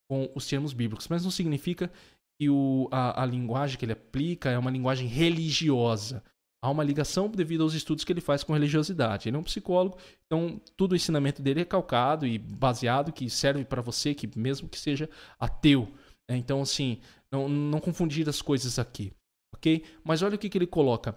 com 0.08 0.30
os 0.34 0.46
termos 0.46 0.72
bíblicos, 0.72 1.08
mas 1.08 1.24
não 1.24 1.30
significa 1.30 1.90
que 2.38 2.48
o, 2.48 2.88
a, 2.90 3.22
a 3.22 3.26
linguagem 3.26 3.78
que 3.78 3.84
ele 3.84 3.92
aplica 3.92 4.50
é 4.50 4.58
uma 4.58 4.70
linguagem 4.70 5.06
religiosa. 5.06 6.22
Há 6.62 6.70
uma 6.70 6.84
ligação 6.84 7.28
devido 7.28 7.62
aos 7.62 7.74
estudos 7.74 8.02
que 8.02 8.12
ele 8.12 8.20
faz 8.20 8.42
com 8.42 8.52
religiosidade. 8.52 9.28
Ele 9.28 9.36
é 9.36 9.40
um 9.40 9.44
psicólogo, 9.44 9.98
então 10.26 10.60
todo 10.76 10.92
o 10.92 10.96
ensinamento 10.96 11.42
dele 11.42 11.60
é 11.60 11.64
calcado 11.64 12.26
e 12.26 12.38
baseado 12.38 13.12
que 13.12 13.28
serve 13.28 13.64
para 13.64 13.82
você, 13.82 14.14
que 14.14 14.38
mesmo 14.38 14.68
que 14.68 14.78
seja 14.78 15.08
ateu. 15.38 15.88
Né? 16.28 16.36
Então, 16.36 16.62
assim, 16.62 17.00
não, 17.30 17.48
não 17.48 17.80
confundir 17.80 18.28
as 18.28 18.40
coisas 18.40 18.78
aqui, 18.78 19.12
ok? 19.54 19.84
Mas 20.02 20.22
olha 20.22 20.36
o 20.36 20.38
que, 20.38 20.48
que 20.48 20.58
ele 20.58 20.66
coloca: 20.66 21.16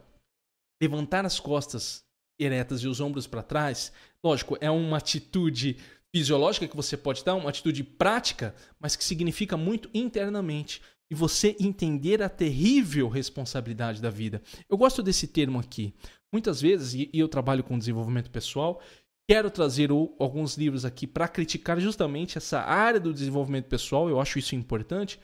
levantar 0.82 1.26
as 1.26 1.40
costas 1.40 2.04
eretas 2.40 2.82
e 2.82 2.88
os 2.88 3.02
ombros 3.02 3.28
para 3.28 3.44
trás, 3.44 3.92
lógico, 4.24 4.58
é 4.62 4.72
uma 4.72 4.98
atitude 4.98 5.78
fisiológica 6.16 6.68
que 6.68 6.76
você 6.76 6.98
pode 6.98 7.24
dar, 7.24 7.36
uma 7.36 7.50
atitude 7.50 7.84
prática, 7.84 8.56
mas 8.80 8.96
que 8.96 9.04
significa 9.04 9.56
muito 9.56 9.90
internamente. 9.94 10.82
E 11.12 11.16
você 11.16 11.56
entender 11.60 12.22
a 12.22 12.30
terrível 12.30 13.08
responsabilidade 13.08 14.02
da 14.02 14.10
vida. 14.12 14.42
Eu 14.70 14.78
gosto 14.78 15.02
desse 15.02 15.28
termo 15.28 15.60
aqui. 15.60 15.94
Muitas 16.32 16.62
vezes, 16.62 16.94
e 16.94 17.10
eu 17.14 17.28
trabalho 17.28 17.64
com 17.64 17.80
desenvolvimento 17.80 18.30
pessoal, 18.30 18.80
quero 19.28 19.50
trazer 19.50 19.90
alguns 20.20 20.56
livros 20.56 20.86
aqui 20.86 21.08
para 21.08 21.28
criticar 21.28 21.80
justamente 21.80 22.38
essa 22.38 22.62
área 22.62 23.00
do 23.00 23.14
desenvolvimento 23.14 23.66
pessoal. 23.66 24.08
Eu 24.08 24.22
acho 24.22 24.38
isso 24.38 24.56
importante. 24.56 25.20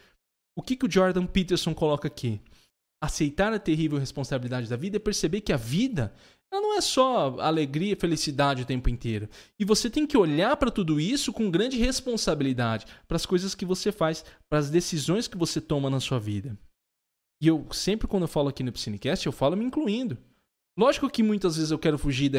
O 0.58 0.62
que, 0.64 0.76
que 0.76 0.86
o 0.86 0.92
Jordan 0.92 1.28
Peterson 1.28 1.74
coloca 1.74 2.08
aqui? 2.08 2.42
Aceitar 3.04 3.54
a 3.54 3.60
terrível 3.60 4.00
responsabilidade 4.00 4.68
da 4.68 4.76
vida 4.76 4.98
é 4.98 5.00
perceber 5.00 5.42
que 5.42 5.54
a 5.54 5.58
vida 5.58 6.14
ela 6.56 6.62
não 6.62 6.78
é 6.78 6.82
só 6.82 7.38
alegria 7.40 7.94
e 7.94 7.96
felicidade 7.98 8.62
o 8.62 8.66
tempo 8.66 8.90
inteiro. 8.90 9.28
E 9.60 9.66
você 9.66 9.90
tem 9.90 10.08
que 10.08 10.18
olhar 10.18 10.56
para 10.56 10.72
tudo 10.72 11.00
isso 11.00 11.34
com 11.34 11.52
grande 11.52 11.78
responsabilidade, 11.78 12.86
para 13.08 13.18
as 13.18 13.26
coisas 13.26 13.54
que 13.54 13.66
você 13.66 13.92
faz, 13.92 14.24
para 14.50 14.60
as 14.60 14.70
decisões 14.70 15.28
que 15.28 15.38
você 15.38 15.60
toma 15.60 15.90
na 15.90 16.00
sua 16.00 16.20
vida. 16.20 16.58
E 17.42 17.48
eu 17.48 17.68
sempre 17.72 18.08
quando 18.08 18.24
eu 18.24 18.28
falo 18.28 18.48
aqui 18.48 18.64
no 18.64 18.72
Piscinecast, 18.72 19.26
eu 19.26 19.32
falo 19.32 19.58
me 19.58 19.66
incluindo. 19.66 20.18
Lógico 20.78 21.10
que 21.10 21.24
muitas 21.24 21.58
vezes 21.58 21.72
eu 21.72 21.80
quero 21.80 21.98
fugir 21.98 22.30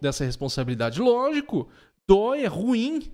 dessa 0.00 0.24
responsabilidade. 0.24 1.00
Lógico, 1.00 1.68
dói, 2.06 2.44
é 2.44 2.46
ruim. 2.46 3.12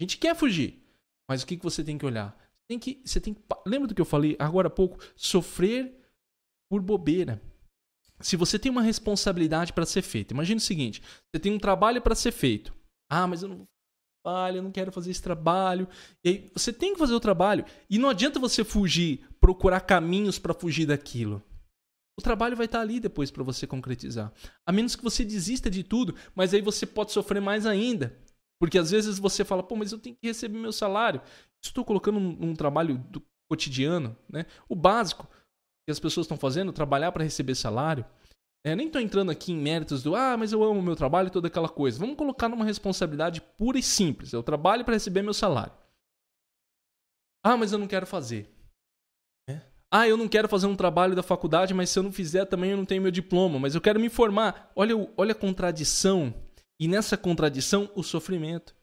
A 0.00 0.02
gente 0.02 0.18
quer 0.18 0.34
fugir. 0.34 0.82
Mas 1.28 1.42
o 1.42 1.46
que 1.46 1.56
você 1.56 1.84
tem 1.84 1.98
que 1.98 2.06
olhar? 2.06 2.36
Tem 2.66 2.78
que, 2.78 3.00
você 3.04 3.20
tem 3.20 3.34
que, 3.34 3.40
lembra 3.66 3.88
do 3.88 3.94
que 3.94 4.00
eu 4.00 4.06
falei 4.06 4.36
agora 4.38 4.68
há 4.68 4.70
pouco? 4.70 4.98
Sofrer 5.16 5.94
por 6.70 6.80
bobeira. 6.82 7.40
Se 8.20 8.36
você 8.36 8.58
tem 8.58 8.70
uma 8.70 8.82
responsabilidade 8.82 9.72
para 9.72 9.86
ser 9.86 10.02
feita, 10.02 10.34
imagine 10.34 10.58
o 10.58 10.60
seguinte: 10.60 11.02
você 11.02 11.40
tem 11.40 11.52
um 11.52 11.58
trabalho 11.58 12.00
para 12.02 12.14
ser 12.14 12.32
feito. 12.32 12.74
Ah, 13.10 13.26
mas 13.26 13.42
eu 13.42 13.48
não 13.48 13.66
trabalho, 14.22 14.58
eu 14.58 14.62
não 14.62 14.72
quero 14.72 14.92
fazer 14.92 15.10
esse 15.10 15.22
trabalho. 15.22 15.88
E 16.24 16.28
aí 16.28 16.50
você 16.52 16.72
tem 16.72 16.92
que 16.92 16.98
fazer 16.98 17.14
o 17.14 17.20
trabalho. 17.20 17.64
E 17.88 17.98
não 17.98 18.08
adianta 18.08 18.38
você 18.38 18.64
fugir, 18.64 19.26
procurar 19.40 19.80
caminhos 19.80 20.38
para 20.38 20.52
fugir 20.52 20.86
daquilo. 20.86 21.42
O 22.18 22.22
trabalho 22.22 22.56
vai 22.56 22.66
estar 22.66 22.80
ali 22.80 22.98
depois 22.98 23.30
para 23.30 23.44
você 23.44 23.66
concretizar. 23.66 24.32
A 24.66 24.72
menos 24.72 24.96
que 24.96 25.04
você 25.04 25.24
desista 25.24 25.70
de 25.70 25.84
tudo, 25.84 26.14
mas 26.34 26.52
aí 26.52 26.60
você 26.60 26.84
pode 26.84 27.12
sofrer 27.12 27.40
mais 27.40 27.64
ainda. 27.64 28.18
Porque 28.60 28.76
às 28.76 28.90
vezes 28.90 29.18
você 29.20 29.44
fala, 29.44 29.62
pô, 29.62 29.76
mas 29.76 29.92
eu 29.92 29.98
tenho 29.98 30.16
que 30.16 30.26
receber 30.26 30.58
meu 30.58 30.72
salário. 30.72 31.22
Estou 31.64 31.84
colocando 31.84 32.18
um, 32.18 32.50
um 32.50 32.54
trabalho 32.56 32.98
do 32.98 33.22
cotidiano, 33.48 34.16
né? 34.28 34.46
O 34.68 34.74
básico 34.74 35.28
que 35.88 35.92
as 35.92 35.98
pessoas 35.98 36.26
estão 36.26 36.36
fazendo, 36.36 36.70
trabalhar 36.70 37.10
para 37.12 37.24
receber 37.24 37.54
salário. 37.54 38.04
É, 38.62 38.76
nem 38.76 38.88
estou 38.88 39.00
entrando 39.00 39.30
aqui 39.30 39.52
em 39.52 39.56
méritos 39.56 40.02
do, 40.02 40.14
ah, 40.14 40.36
mas 40.36 40.52
eu 40.52 40.62
amo 40.62 40.82
meu 40.82 40.94
trabalho 40.94 41.28
e 41.28 41.30
toda 41.30 41.48
aquela 41.48 41.68
coisa. 41.68 41.98
Vamos 41.98 42.14
colocar 42.14 42.46
numa 42.46 42.66
responsabilidade 42.66 43.40
pura 43.40 43.78
e 43.78 43.82
simples. 43.82 44.34
Eu 44.34 44.42
trabalho 44.42 44.84
para 44.84 44.92
receber 44.92 45.22
meu 45.22 45.32
salário. 45.32 45.72
Ah, 47.42 47.56
mas 47.56 47.72
eu 47.72 47.78
não 47.78 47.86
quero 47.86 48.06
fazer. 48.06 48.54
É. 49.48 49.62
Ah, 49.90 50.06
eu 50.06 50.18
não 50.18 50.28
quero 50.28 50.46
fazer 50.46 50.66
um 50.66 50.76
trabalho 50.76 51.16
da 51.16 51.22
faculdade, 51.22 51.72
mas 51.72 51.88
se 51.88 51.98
eu 51.98 52.02
não 52.02 52.12
fizer 52.12 52.44
também 52.44 52.72
eu 52.72 52.76
não 52.76 52.84
tenho 52.84 53.00
meu 53.00 53.10
diploma. 53.10 53.58
Mas 53.58 53.74
eu 53.74 53.80
quero 53.80 53.98
me 53.98 54.10
formar. 54.10 54.70
Olha, 54.76 54.94
olha 55.16 55.32
a 55.32 55.34
contradição. 55.34 56.34
E 56.78 56.86
nessa 56.86 57.16
contradição, 57.16 57.90
o 57.94 58.02
sofrimento. 58.02 58.76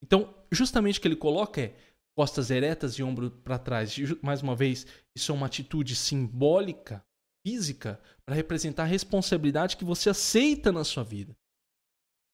Então, 0.00 0.32
justamente 0.52 1.00
o 1.00 1.02
que 1.02 1.08
ele 1.08 1.16
coloca 1.16 1.60
é 1.60 1.74
costas 2.14 2.50
eretas 2.50 2.94
e 2.94 3.02
ombro 3.02 3.30
para 3.30 3.58
trás. 3.58 3.96
Mais 4.22 4.42
uma 4.42 4.54
vez, 4.54 4.86
isso 5.16 5.32
é 5.32 5.34
uma 5.34 5.46
atitude 5.46 5.96
simbólica, 5.96 7.04
física, 7.46 8.00
para 8.24 8.34
representar 8.34 8.84
a 8.84 8.86
responsabilidade 8.86 9.76
que 9.76 9.84
você 9.84 10.10
aceita 10.10 10.70
na 10.70 10.84
sua 10.84 11.02
vida. 11.02 11.36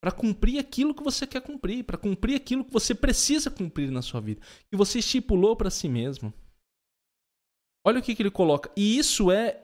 Para 0.01 0.13
cumprir 0.13 0.59
aquilo 0.61 0.95
que 0.95 1.03
você 1.03 1.27
quer 1.27 1.41
cumprir, 1.41 1.85
para 1.85 1.99
cumprir 1.99 2.37
aquilo 2.37 2.65
que 2.65 2.73
você 2.73 2.95
precisa 2.95 3.51
cumprir 3.51 3.91
na 3.91 4.03
sua 4.03 4.21
vida, 4.21 4.41
que 4.71 4.77
você 4.77 5.01
estipulou 5.01 5.57
para 5.57 5.71
si 5.71 5.89
mesmo. 5.89 6.33
Olha 7.85 8.01
o 8.01 8.03
que, 8.03 8.15
que 8.15 8.23
ele 8.23 8.31
coloca. 8.31 8.71
E 8.77 8.99
isso 8.99 9.31
é 9.31 9.63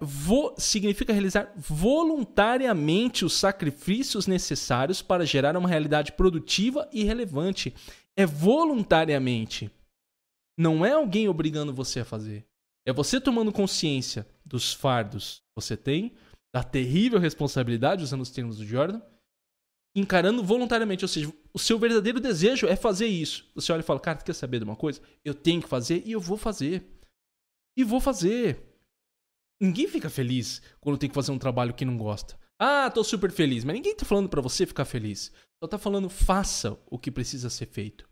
significa 0.57 1.13
realizar 1.13 1.53
voluntariamente 1.57 3.25
os 3.25 3.35
sacrifícios 3.35 4.27
necessários 4.27 5.03
para 5.03 5.27
gerar 5.27 5.57
uma 5.57 5.69
realidade 5.69 6.13
produtiva 6.13 6.89
e 6.93 7.05
relevante. 7.05 7.75
É 8.17 8.25
voluntariamente. 8.25 9.71
Não 10.57 10.85
é 10.85 10.93
alguém 10.93 11.29
obrigando 11.29 11.75
você 11.75 12.01
a 12.01 12.05
fazer. 12.05 12.47
É 12.87 12.93
você 12.93 13.21
tomando 13.21 13.53
consciência 13.53 14.27
dos 14.45 14.73
fardos 14.73 15.39
que 15.39 15.63
você 15.63 15.77
tem, 15.77 16.15
da 16.55 16.63
terrível 16.63 17.19
responsabilidade, 17.19 18.05
usando 18.05 18.21
os 18.21 18.31
termos 18.31 18.59
do 18.59 18.67
Jordan, 18.67 19.01
encarando 19.97 20.45
voluntariamente. 20.45 21.05
Ou 21.05 21.09
seja, 21.09 21.33
o 21.53 21.59
seu 21.59 21.79
verdadeiro 21.79 22.21
desejo 22.21 22.67
é 22.67 22.77
fazer 22.77 23.07
isso. 23.07 23.51
Você 23.55 23.73
olha 23.73 23.81
e 23.81 23.85
fala, 23.85 24.01
cara, 24.01 24.19
tu 24.19 24.25
quer 24.25 24.35
saber 24.35 24.59
de 24.59 24.65
uma 24.65 24.77
coisa? 24.77 25.01
Eu 25.25 25.35
tenho 25.35 25.63
que 25.63 25.69
fazer 25.69 26.03
e 26.05 26.13
eu 26.13 26.21
vou 26.21 26.37
fazer. 26.37 26.87
E 27.77 27.83
vou 27.83 28.01
fazer. 28.01 28.63
Ninguém 29.61 29.89
fica 29.89 30.11
feliz 30.11 30.61
quando 30.81 30.99
tem 30.99 31.09
que 31.09 31.15
fazer 31.15 31.33
um 31.33 31.39
trabalho 31.39 31.75
que 31.75 31.85
não 31.85 31.97
gosta. 31.97 32.39
Ah, 32.59 32.91
tô 32.91 33.03
super 33.03 33.31
feliz. 33.31 33.65
Mas 33.65 33.75
ninguém 33.75 33.97
tá 33.97 34.05
falando 34.05 34.29
para 34.29 34.41
você 34.41 34.67
ficar 34.67 34.85
feliz. 34.85 35.33
Só 35.63 35.69
tá 35.69 35.79
falando, 35.79 36.09
faça 36.09 36.79
o 36.87 36.99
que 36.99 37.11
precisa 37.11 37.49
ser 37.49 37.67
feito. 37.67 38.09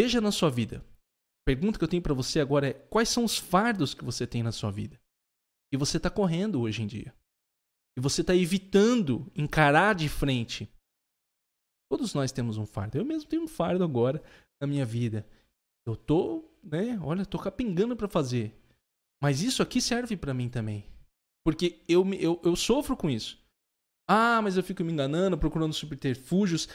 Veja 0.00 0.18
na 0.18 0.32
sua 0.32 0.48
vida. 0.48 0.78
A 0.78 1.44
pergunta 1.44 1.78
que 1.78 1.84
eu 1.84 1.88
tenho 1.88 2.02
para 2.02 2.14
você 2.14 2.40
agora 2.40 2.68
é: 2.68 2.72
quais 2.72 3.10
são 3.10 3.22
os 3.22 3.36
fardos 3.36 3.92
que 3.92 4.02
você 4.02 4.26
tem 4.26 4.42
na 4.42 4.50
sua 4.50 4.70
vida? 4.70 4.98
E 5.70 5.76
você 5.76 5.98
está 5.98 6.08
correndo 6.08 6.62
hoje 6.62 6.82
em 6.82 6.86
dia. 6.86 7.14
E 7.98 8.00
você 8.00 8.22
está 8.22 8.34
evitando 8.34 9.30
encarar 9.36 9.94
de 9.94 10.08
frente. 10.08 10.72
Todos 11.92 12.14
nós 12.14 12.32
temos 12.32 12.56
um 12.56 12.64
fardo. 12.64 12.96
Eu 12.96 13.04
mesmo 13.04 13.28
tenho 13.28 13.42
um 13.42 13.48
fardo 13.48 13.84
agora 13.84 14.22
na 14.58 14.66
minha 14.66 14.86
vida. 14.86 15.28
Eu 15.86 15.94
tô, 15.94 16.50
né? 16.62 16.98
Olha, 17.02 17.26
tô 17.26 17.38
capingando 17.38 17.94
para 17.94 18.08
fazer. 18.08 18.58
Mas 19.22 19.42
isso 19.42 19.62
aqui 19.62 19.82
serve 19.82 20.16
para 20.16 20.32
mim 20.32 20.48
também. 20.48 20.86
Porque 21.44 21.84
eu, 21.86 22.10
eu, 22.14 22.40
eu 22.42 22.56
sofro 22.56 22.96
com 22.96 23.10
isso. 23.10 23.38
Ah, 24.08 24.40
mas 24.40 24.56
eu 24.56 24.62
fico 24.62 24.82
me 24.82 24.94
enganando, 24.94 25.36
procurando 25.36 25.74
subterfúgios. 25.74 26.70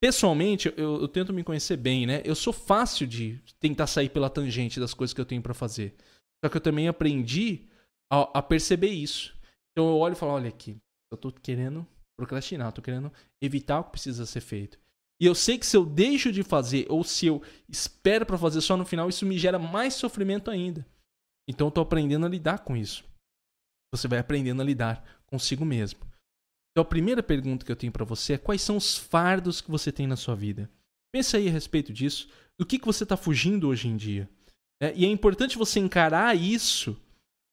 Pessoalmente, 0.00 0.72
eu, 0.76 1.00
eu, 1.00 1.08
tento 1.08 1.32
me 1.32 1.42
conhecer 1.42 1.76
bem, 1.76 2.06
né? 2.06 2.22
Eu 2.24 2.34
sou 2.34 2.52
fácil 2.52 3.06
de 3.06 3.42
tentar 3.58 3.88
sair 3.88 4.08
pela 4.08 4.30
tangente 4.30 4.78
das 4.78 4.94
coisas 4.94 5.12
que 5.12 5.20
eu 5.20 5.26
tenho 5.26 5.42
para 5.42 5.54
fazer. 5.54 5.94
Só 6.44 6.48
que 6.48 6.56
eu 6.56 6.60
também 6.60 6.86
aprendi 6.86 7.66
a, 8.10 8.38
a, 8.38 8.42
perceber 8.42 8.90
isso. 8.90 9.36
Então 9.72 9.88
eu 9.88 9.96
olho 9.96 10.12
e 10.12 10.16
falo, 10.16 10.32
olha 10.32 10.48
aqui, 10.48 10.76
eu 11.10 11.18
tô 11.18 11.32
querendo 11.32 11.86
procrastinar, 12.16 12.68
eu 12.68 12.72
tô 12.72 12.82
querendo 12.82 13.12
evitar 13.42 13.80
o 13.80 13.84
que 13.84 13.92
precisa 13.92 14.24
ser 14.24 14.40
feito. 14.40 14.78
E 15.20 15.26
eu 15.26 15.34
sei 15.34 15.58
que 15.58 15.66
se 15.66 15.76
eu 15.76 15.84
deixo 15.84 16.30
de 16.30 16.44
fazer 16.44 16.86
ou 16.88 17.02
se 17.02 17.26
eu 17.26 17.42
espero 17.68 18.24
para 18.24 18.38
fazer 18.38 18.60
só 18.60 18.76
no 18.76 18.84
final, 18.84 19.08
isso 19.08 19.26
me 19.26 19.36
gera 19.36 19.58
mais 19.58 19.94
sofrimento 19.94 20.48
ainda. 20.48 20.86
Então 21.48 21.66
eu 21.66 21.70
tô 21.72 21.80
aprendendo 21.80 22.24
a 22.24 22.28
lidar 22.28 22.60
com 22.60 22.76
isso. 22.76 23.04
Você 23.92 24.06
vai 24.06 24.20
aprendendo 24.20 24.62
a 24.62 24.64
lidar 24.64 25.04
consigo 25.26 25.64
mesmo. 25.64 26.00
Então 26.78 26.84
a 26.84 26.88
primeira 26.88 27.24
pergunta 27.24 27.66
que 27.66 27.72
eu 27.72 27.76
tenho 27.76 27.90
para 27.90 28.04
você 28.04 28.34
é 28.34 28.38
quais 28.38 28.62
são 28.62 28.76
os 28.76 28.96
fardos 28.96 29.60
que 29.60 29.68
você 29.68 29.90
tem 29.90 30.06
na 30.06 30.14
sua 30.14 30.36
vida? 30.36 30.70
Pensa 31.12 31.36
aí 31.36 31.48
a 31.48 31.50
respeito 31.50 31.92
disso. 31.92 32.28
Do 32.56 32.64
que, 32.64 32.78
que 32.78 32.86
você 32.86 33.02
está 33.02 33.16
fugindo 33.16 33.66
hoje 33.66 33.88
em 33.88 33.96
dia? 33.96 34.30
É, 34.80 34.94
e 34.94 35.04
é 35.04 35.08
importante 35.08 35.58
você 35.58 35.80
encarar 35.80 36.36
isso 36.36 36.96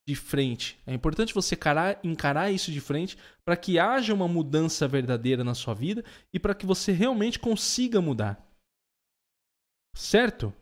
de 0.06 0.14
frente. 0.14 0.78
É 0.86 0.94
importante 0.94 1.34
você 1.34 1.56
encarar, 1.56 1.98
encarar 2.04 2.52
isso 2.52 2.70
de 2.70 2.80
frente 2.80 3.18
para 3.44 3.56
que 3.56 3.80
haja 3.80 4.14
uma 4.14 4.28
mudança 4.28 4.86
verdadeira 4.86 5.42
na 5.42 5.56
sua 5.56 5.74
vida 5.74 6.04
e 6.32 6.38
para 6.38 6.54
que 6.54 6.64
você 6.64 6.92
realmente 6.92 7.40
consiga 7.40 8.00
mudar. 8.00 8.48
Certo? 9.96 10.54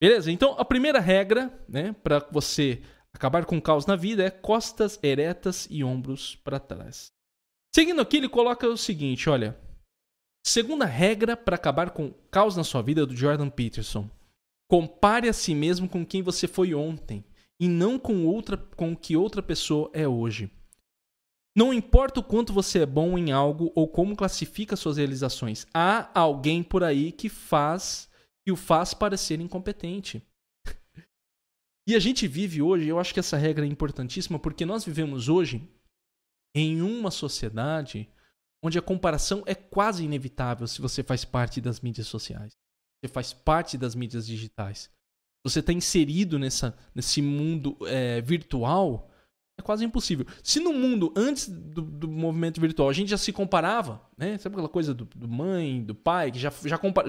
Beleza? 0.00 0.32
Então 0.32 0.54
a 0.58 0.64
primeira 0.64 0.98
regra 0.98 1.52
né, 1.68 1.92
para 1.92 2.20
você 2.32 2.80
acabar 3.12 3.44
com 3.44 3.58
o 3.58 3.62
caos 3.62 3.84
na 3.84 3.96
vida 3.96 4.24
é 4.24 4.30
costas 4.30 4.98
eretas 5.02 5.68
e 5.70 5.84
ombros 5.84 6.36
para 6.36 6.58
trás. 6.58 7.17
Seguindo 7.78 8.00
aqui, 8.00 8.16
ele 8.16 8.28
coloca 8.28 8.66
o 8.66 8.76
seguinte: 8.76 9.30
olha. 9.30 9.56
Segunda 10.44 10.84
regra 10.84 11.36
para 11.36 11.54
acabar 11.54 11.90
com 11.90 12.06
o 12.06 12.14
caos 12.28 12.56
na 12.56 12.64
sua 12.64 12.82
vida 12.82 13.06
do 13.06 13.14
Jordan 13.14 13.48
Peterson. 13.48 14.10
Compare 14.68 15.28
a 15.28 15.32
si 15.32 15.54
mesmo 15.54 15.88
com 15.88 16.04
quem 16.04 16.20
você 16.20 16.48
foi 16.48 16.74
ontem 16.74 17.24
e 17.60 17.68
não 17.68 17.96
com 17.96 18.26
outra 18.26 18.56
com 18.56 18.96
que 18.96 19.16
outra 19.16 19.40
pessoa 19.40 19.90
é 19.92 20.08
hoje. 20.08 20.50
Não 21.56 21.72
importa 21.72 22.18
o 22.18 22.24
quanto 22.24 22.52
você 22.52 22.80
é 22.80 22.86
bom 22.86 23.16
em 23.16 23.30
algo 23.30 23.70
ou 23.76 23.86
como 23.86 24.16
classifica 24.16 24.74
suas 24.74 24.96
realizações, 24.96 25.64
há 25.72 26.10
alguém 26.18 26.64
por 26.64 26.82
aí 26.82 27.12
que 27.12 27.28
faz 27.28 28.08
que 28.44 28.50
o 28.50 28.56
faz 28.56 28.92
parecer 28.92 29.40
incompetente. 29.40 30.20
e 31.86 31.94
a 31.94 32.00
gente 32.00 32.26
vive 32.26 32.60
hoje, 32.60 32.88
eu 32.88 32.98
acho 32.98 33.14
que 33.14 33.20
essa 33.20 33.36
regra 33.36 33.64
é 33.64 33.68
importantíssima 33.68 34.36
porque 34.36 34.66
nós 34.66 34.84
vivemos 34.84 35.28
hoje 35.28 35.68
em 36.54 36.80
uma 36.82 37.10
sociedade 37.10 38.08
onde 38.62 38.78
a 38.78 38.82
comparação 38.82 39.42
é 39.46 39.54
quase 39.54 40.04
inevitável 40.04 40.66
se 40.66 40.80
você 40.80 41.02
faz 41.02 41.24
parte 41.24 41.60
das 41.60 41.80
mídias 41.80 42.06
sociais. 42.06 42.56
Você 43.00 43.08
faz 43.08 43.32
parte 43.32 43.78
das 43.78 43.94
mídias 43.94 44.26
digitais. 44.26 44.90
Você 45.44 45.60
está 45.60 45.72
inserido 45.72 46.38
nessa, 46.38 46.76
nesse 46.94 47.22
mundo 47.22 47.76
é, 47.86 48.20
virtual, 48.20 49.08
é 49.58 49.62
quase 49.62 49.84
impossível. 49.84 50.24
Se 50.42 50.60
no 50.60 50.72
mundo, 50.72 51.12
antes 51.16 51.48
do, 51.48 51.82
do, 51.82 52.08
movimento 52.08 52.60
virtual, 52.60 52.88
a 52.88 52.92
gente 52.92 53.10
já 53.10 53.18
se 53.18 53.32
comparava, 53.32 54.00
né? 54.16 54.38
Sabe 54.38 54.54
aquela 54.54 54.68
coisa 54.68 54.94
do, 54.94 55.04
do 55.04 55.28
mãe, 55.28 55.82
do 55.82 55.94
pai, 55.96 56.30
que 56.30 56.38
já, 56.38 56.52
já, 56.64 56.78
compara, 56.78 57.08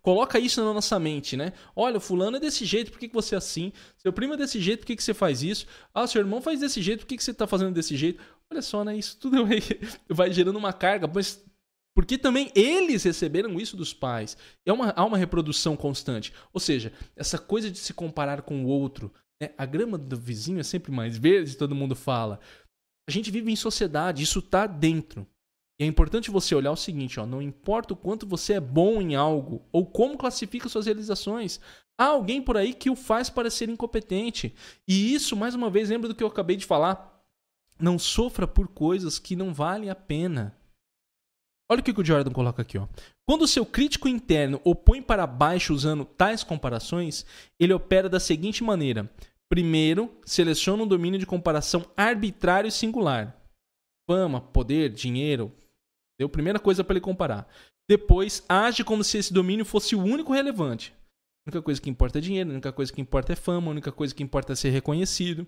coloca 0.00 0.38
isso 0.38 0.64
na 0.64 0.72
nossa 0.72 0.98
mente, 0.98 1.36
né? 1.36 1.52
Olha, 1.74 1.96
o 1.98 2.00
fulano 2.00 2.36
é 2.36 2.40
desse 2.40 2.64
jeito, 2.64 2.92
por 2.92 3.00
que, 3.00 3.08
que 3.08 3.14
você 3.14 3.34
é 3.34 3.38
assim? 3.38 3.72
Seu 3.96 4.12
primo 4.12 4.34
é 4.34 4.36
desse 4.36 4.60
jeito, 4.60 4.80
por 4.80 4.86
que, 4.86 4.96
que 4.96 5.02
você 5.02 5.12
faz 5.12 5.42
isso? 5.42 5.66
Ah, 5.92 6.06
seu 6.06 6.20
irmão 6.20 6.40
faz 6.40 6.60
desse 6.60 6.80
jeito, 6.80 7.00
por 7.00 7.06
que, 7.06 7.16
que 7.16 7.24
você 7.24 7.32
está 7.32 7.48
fazendo 7.48 7.74
desse 7.74 7.96
jeito? 7.96 8.22
Olha 8.52 8.62
só, 8.62 8.84
né? 8.84 8.96
Isso 8.96 9.18
tudo 9.18 9.44
vai, 10.08 10.32
gerando 10.32 10.58
uma 10.58 10.72
carga, 10.72 11.06
mas 11.06 11.44
porque 11.94 12.16
também 12.16 12.52
eles 12.54 13.02
receberam 13.02 13.58
isso 13.58 13.76
dos 13.76 13.92
pais. 13.92 14.36
É 14.64 14.72
uma, 14.72 14.90
há 14.90 15.04
uma 15.04 15.18
reprodução 15.18 15.76
constante. 15.76 16.32
Ou 16.52 16.60
seja, 16.60 16.92
essa 17.16 17.38
coisa 17.38 17.70
de 17.70 17.78
se 17.78 17.92
comparar 17.92 18.42
com 18.42 18.64
o 18.64 18.68
outro, 18.68 19.12
né? 19.40 19.50
A 19.56 19.66
grama 19.66 19.98
do 19.98 20.16
vizinho 20.16 20.60
é 20.60 20.62
sempre 20.62 20.92
mais 20.92 21.16
verde, 21.16 21.56
todo 21.56 21.74
mundo 21.74 21.94
fala. 21.94 22.40
A 23.08 23.10
gente 23.10 23.30
vive 23.30 23.50
em 23.50 23.56
sociedade, 23.56 24.22
isso 24.22 24.40
está 24.40 24.66
dentro. 24.66 25.26
E 25.80 25.84
é 25.84 25.86
importante 25.86 26.30
você 26.30 26.54
olhar 26.54 26.72
o 26.72 26.76
seguinte, 26.76 27.20
ó, 27.20 27.26
não 27.26 27.40
importa 27.40 27.94
o 27.94 27.96
quanto 27.96 28.26
você 28.26 28.54
é 28.54 28.60
bom 28.60 29.00
em 29.00 29.14
algo 29.14 29.64
ou 29.70 29.86
como 29.86 30.18
classifica 30.18 30.68
suas 30.68 30.86
realizações, 30.86 31.60
há 31.98 32.06
alguém 32.06 32.42
por 32.42 32.56
aí 32.56 32.74
que 32.74 32.90
o 32.90 32.96
faz 32.96 33.30
parecer 33.30 33.68
incompetente. 33.68 34.54
E 34.86 35.14
isso, 35.14 35.36
mais 35.36 35.54
uma 35.54 35.70
vez, 35.70 35.88
lembra 35.88 36.08
do 36.08 36.14
que 36.14 36.22
eu 36.22 36.28
acabei 36.28 36.56
de 36.56 36.66
falar? 36.66 37.17
Não 37.80 37.98
sofra 37.98 38.46
por 38.46 38.68
coisas 38.68 39.18
que 39.18 39.36
não 39.36 39.54
valem 39.54 39.90
a 39.90 39.94
pena. 39.94 40.54
Olha 41.70 41.80
o 41.80 41.82
que 41.84 41.92
o 41.92 42.04
Jordan 42.04 42.32
coloca 42.32 42.62
aqui. 42.62 42.78
Ó. 42.78 42.88
Quando 43.28 43.42
o 43.42 43.48
seu 43.48 43.66
crítico 43.66 44.08
interno 44.08 44.60
o 44.64 44.74
põe 44.74 45.02
para 45.02 45.26
baixo 45.26 45.74
usando 45.74 46.04
tais 46.04 46.42
comparações, 46.42 47.26
ele 47.60 47.74
opera 47.74 48.08
da 48.08 48.18
seguinte 48.18 48.64
maneira. 48.64 49.10
Primeiro, 49.50 50.14
seleciona 50.24 50.82
um 50.82 50.86
domínio 50.86 51.18
de 51.18 51.26
comparação 51.26 51.86
arbitrário 51.96 52.68
e 52.68 52.72
singular. 52.72 53.34
fama, 54.08 54.40
poder, 54.40 54.88
dinheiro. 54.88 55.52
Deu 56.18 56.30
primeira 56.30 56.58
coisa 56.58 56.82
para 56.82 56.94
ele 56.94 57.00
comparar. 57.00 57.46
Depois, 57.88 58.42
age 58.48 58.82
como 58.82 59.04
se 59.04 59.18
esse 59.18 59.32
domínio 59.32 59.66
fosse 59.66 59.94
o 59.94 60.02
único 60.02 60.32
relevante. 60.32 60.94
A 61.46 61.50
única 61.50 61.62
coisa 61.62 61.80
que 61.80 61.90
importa 61.90 62.18
é 62.18 62.20
dinheiro, 62.20 62.48
a 62.48 62.52
única 62.52 62.72
coisa 62.72 62.92
que 62.92 63.00
importa 63.00 63.34
é 63.34 63.36
fama, 63.36 63.68
a 63.68 63.70
única 63.70 63.92
coisa 63.92 64.14
que 64.14 64.22
importa 64.22 64.54
é 64.54 64.56
ser 64.56 64.70
reconhecido. 64.70 65.46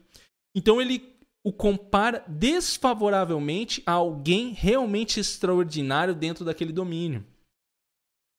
Então 0.54 0.80
ele 0.80 1.19
o 1.44 1.52
compara 1.52 2.24
desfavoravelmente 2.28 3.82
a 3.86 3.92
alguém 3.92 4.52
realmente 4.52 5.18
extraordinário 5.18 6.14
dentro 6.14 6.44
daquele 6.44 6.72
domínio. 6.72 7.26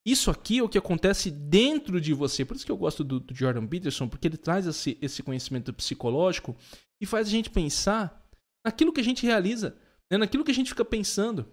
Isso 0.05 0.31
aqui 0.31 0.59
é 0.59 0.63
o 0.63 0.69
que 0.69 0.77
acontece 0.77 1.29
dentro 1.29 2.01
de 2.01 2.13
você. 2.13 2.43
Por 2.43 2.55
isso 2.55 2.65
que 2.65 2.71
eu 2.71 2.77
gosto 2.77 3.03
do, 3.03 3.19
do 3.19 3.35
Jordan 3.35 3.67
Peterson, 3.67 4.07
porque 4.07 4.27
ele 4.27 4.37
traz 4.37 4.65
esse, 4.65 4.97
esse, 5.01 5.21
conhecimento 5.21 5.71
psicológico 5.73 6.55
e 6.99 7.05
faz 7.05 7.27
a 7.27 7.31
gente 7.31 7.49
pensar 7.49 8.27
naquilo 8.65 8.91
que 8.91 9.01
a 9.01 9.03
gente 9.03 9.25
realiza, 9.25 9.77
né? 10.11 10.17
naquilo 10.17 10.43
que 10.43 10.51
a 10.51 10.55
gente 10.55 10.69
fica 10.69 10.85
pensando. 10.85 11.47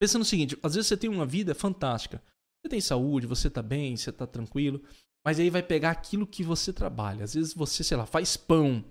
Pensa 0.00 0.18
no 0.18 0.24
seguinte: 0.24 0.58
às 0.62 0.74
vezes 0.74 0.88
você 0.88 0.96
tem 0.96 1.08
uma 1.08 1.26
vida 1.26 1.54
fantástica. 1.54 2.22
Você 2.60 2.68
tem 2.68 2.80
saúde, 2.80 3.26
você 3.26 3.48
está 3.48 3.62
bem, 3.62 3.96
você 3.96 4.10
está 4.10 4.26
tranquilo. 4.26 4.82
Mas 5.24 5.38
aí 5.38 5.48
vai 5.48 5.62
pegar 5.62 5.90
aquilo 5.90 6.26
que 6.26 6.42
você 6.42 6.72
trabalha. 6.72 7.24
Às 7.24 7.34
vezes 7.34 7.54
você, 7.54 7.84
sei 7.84 7.96
lá, 7.96 8.04
faz 8.04 8.36
pão. 8.36 8.84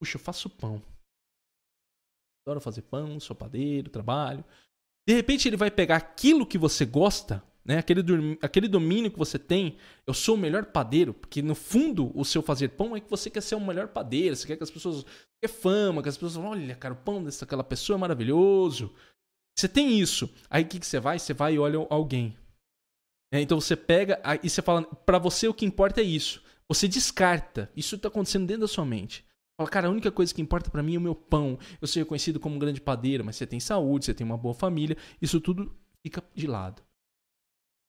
Puxa, 0.00 0.16
eu 0.16 0.20
faço 0.20 0.50
pão. 0.50 0.82
Adoro 2.48 2.60
fazer 2.60 2.82
pão, 2.82 3.20
sou 3.20 3.36
padeiro, 3.36 3.90
trabalho. 3.90 4.44
De 5.06 5.14
repente 5.14 5.48
ele 5.48 5.56
vai 5.56 5.70
pegar 5.70 5.96
aquilo 5.96 6.46
que 6.46 6.58
você 6.58 6.84
gosta 6.84 7.42
né? 7.68 7.76
Aquele, 7.76 8.02
aquele 8.40 8.66
domínio 8.66 9.10
que 9.10 9.18
você 9.18 9.38
tem, 9.38 9.76
eu 10.06 10.14
sou 10.14 10.36
o 10.36 10.38
melhor 10.38 10.64
padeiro, 10.64 11.12
porque 11.12 11.42
no 11.42 11.54
fundo 11.54 12.10
o 12.18 12.24
seu 12.24 12.40
fazer 12.40 12.68
pão 12.68 12.96
é 12.96 13.00
que 13.00 13.10
você 13.10 13.28
quer 13.28 13.42
ser 13.42 13.56
o 13.56 13.60
melhor 13.60 13.88
padeiro, 13.88 14.34
você 14.34 14.46
quer 14.46 14.56
que 14.56 14.62
as 14.62 14.70
pessoas 14.70 15.04
quer 15.38 15.48
fama, 15.48 16.02
que 16.02 16.08
as 16.08 16.16
pessoas 16.16 16.42
falem, 16.42 16.62
olha, 16.64 16.74
cara, 16.74 16.94
o 16.94 16.96
pão 16.96 17.22
dessa 17.22 17.46
pessoa 17.62 17.98
é 17.98 18.00
maravilhoso. 18.00 18.90
Você 19.54 19.68
tem 19.68 20.00
isso. 20.00 20.32
Aí 20.48 20.62
o 20.62 20.66
que, 20.66 20.80
que 20.80 20.86
você 20.86 20.98
vai? 20.98 21.18
Você 21.18 21.34
vai 21.34 21.54
e 21.54 21.58
olha 21.58 21.86
alguém. 21.90 22.34
É, 23.30 23.38
então 23.38 23.60
você 23.60 23.76
pega 23.76 24.18
e 24.42 24.48
você 24.48 24.62
fala, 24.62 24.82
para 24.82 25.18
você 25.18 25.46
o 25.46 25.52
que 25.52 25.66
importa 25.66 26.00
é 26.00 26.04
isso. 26.04 26.42
Você 26.68 26.88
descarta. 26.88 27.70
Isso 27.76 27.96
está 27.96 28.08
acontecendo 28.08 28.46
dentro 28.46 28.62
da 28.62 28.68
sua 28.68 28.86
mente. 28.86 29.26
Fala, 29.58 29.68
cara, 29.68 29.88
a 29.88 29.90
única 29.90 30.12
coisa 30.12 30.32
que 30.32 30.40
importa 30.40 30.70
para 30.70 30.84
mim 30.84 30.94
é 30.94 30.98
o 30.98 31.00
meu 31.00 31.16
pão. 31.16 31.58
Eu 31.82 31.88
sou 31.88 32.00
reconhecido 32.00 32.38
como 32.38 32.54
um 32.54 32.60
grande 32.60 32.80
padeiro, 32.80 33.24
mas 33.24 33.34
você 33.34 33.44
tem 33.44 33.58
saúde, 33.58 34.04
você 34.04 34.14
tem 34.14 34.24
uma 34.24 34.38
boa 34.38 34.54
família. 34.54 34.96
Isso 35.20 35.40
tudo 35.40 35.76
fica 36.00 36.22
de 36.32 36.46
lado. 36.46 36.80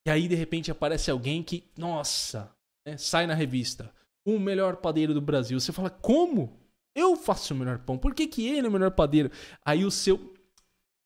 E 0.04 0.10
aí, 0.10 0.26
de 0.26 0.34
repente, 0.34 0.72
aparece 0.72 1.12
alguém 1.12 1.44
que, 1.44 1.70
nossa, 1.78 2.52
né, 2.84 2.96
sai 2.96 3.24
na 3.24 3.34
revista. 3.34 3.94
O 4.26 4.36
melhor 4.36 4.78
padeiro 4.78 5.14
do 5.14 5.20
Brasil. 5.20 5.60
Você 5.60 5.70
fala, 5.70 5.90
como? 5.90 6.58
Eu 6.92 7.14
faço 7.14 7.54
o 7.54 7.56
melhor 7.56 7.78
pão. 7.78 7.96
Por 7.96 8.16
que, 8.16 8.26
que 8.26 8.48
ele 8.48 8.66
é 8.66 8.68
o 8.68 8.72
melhor 8.72 8.90
padeiro? 8.90 9.30
Aí 9.64 9.84
o 9.84 9.92
seu. 9.92 10.34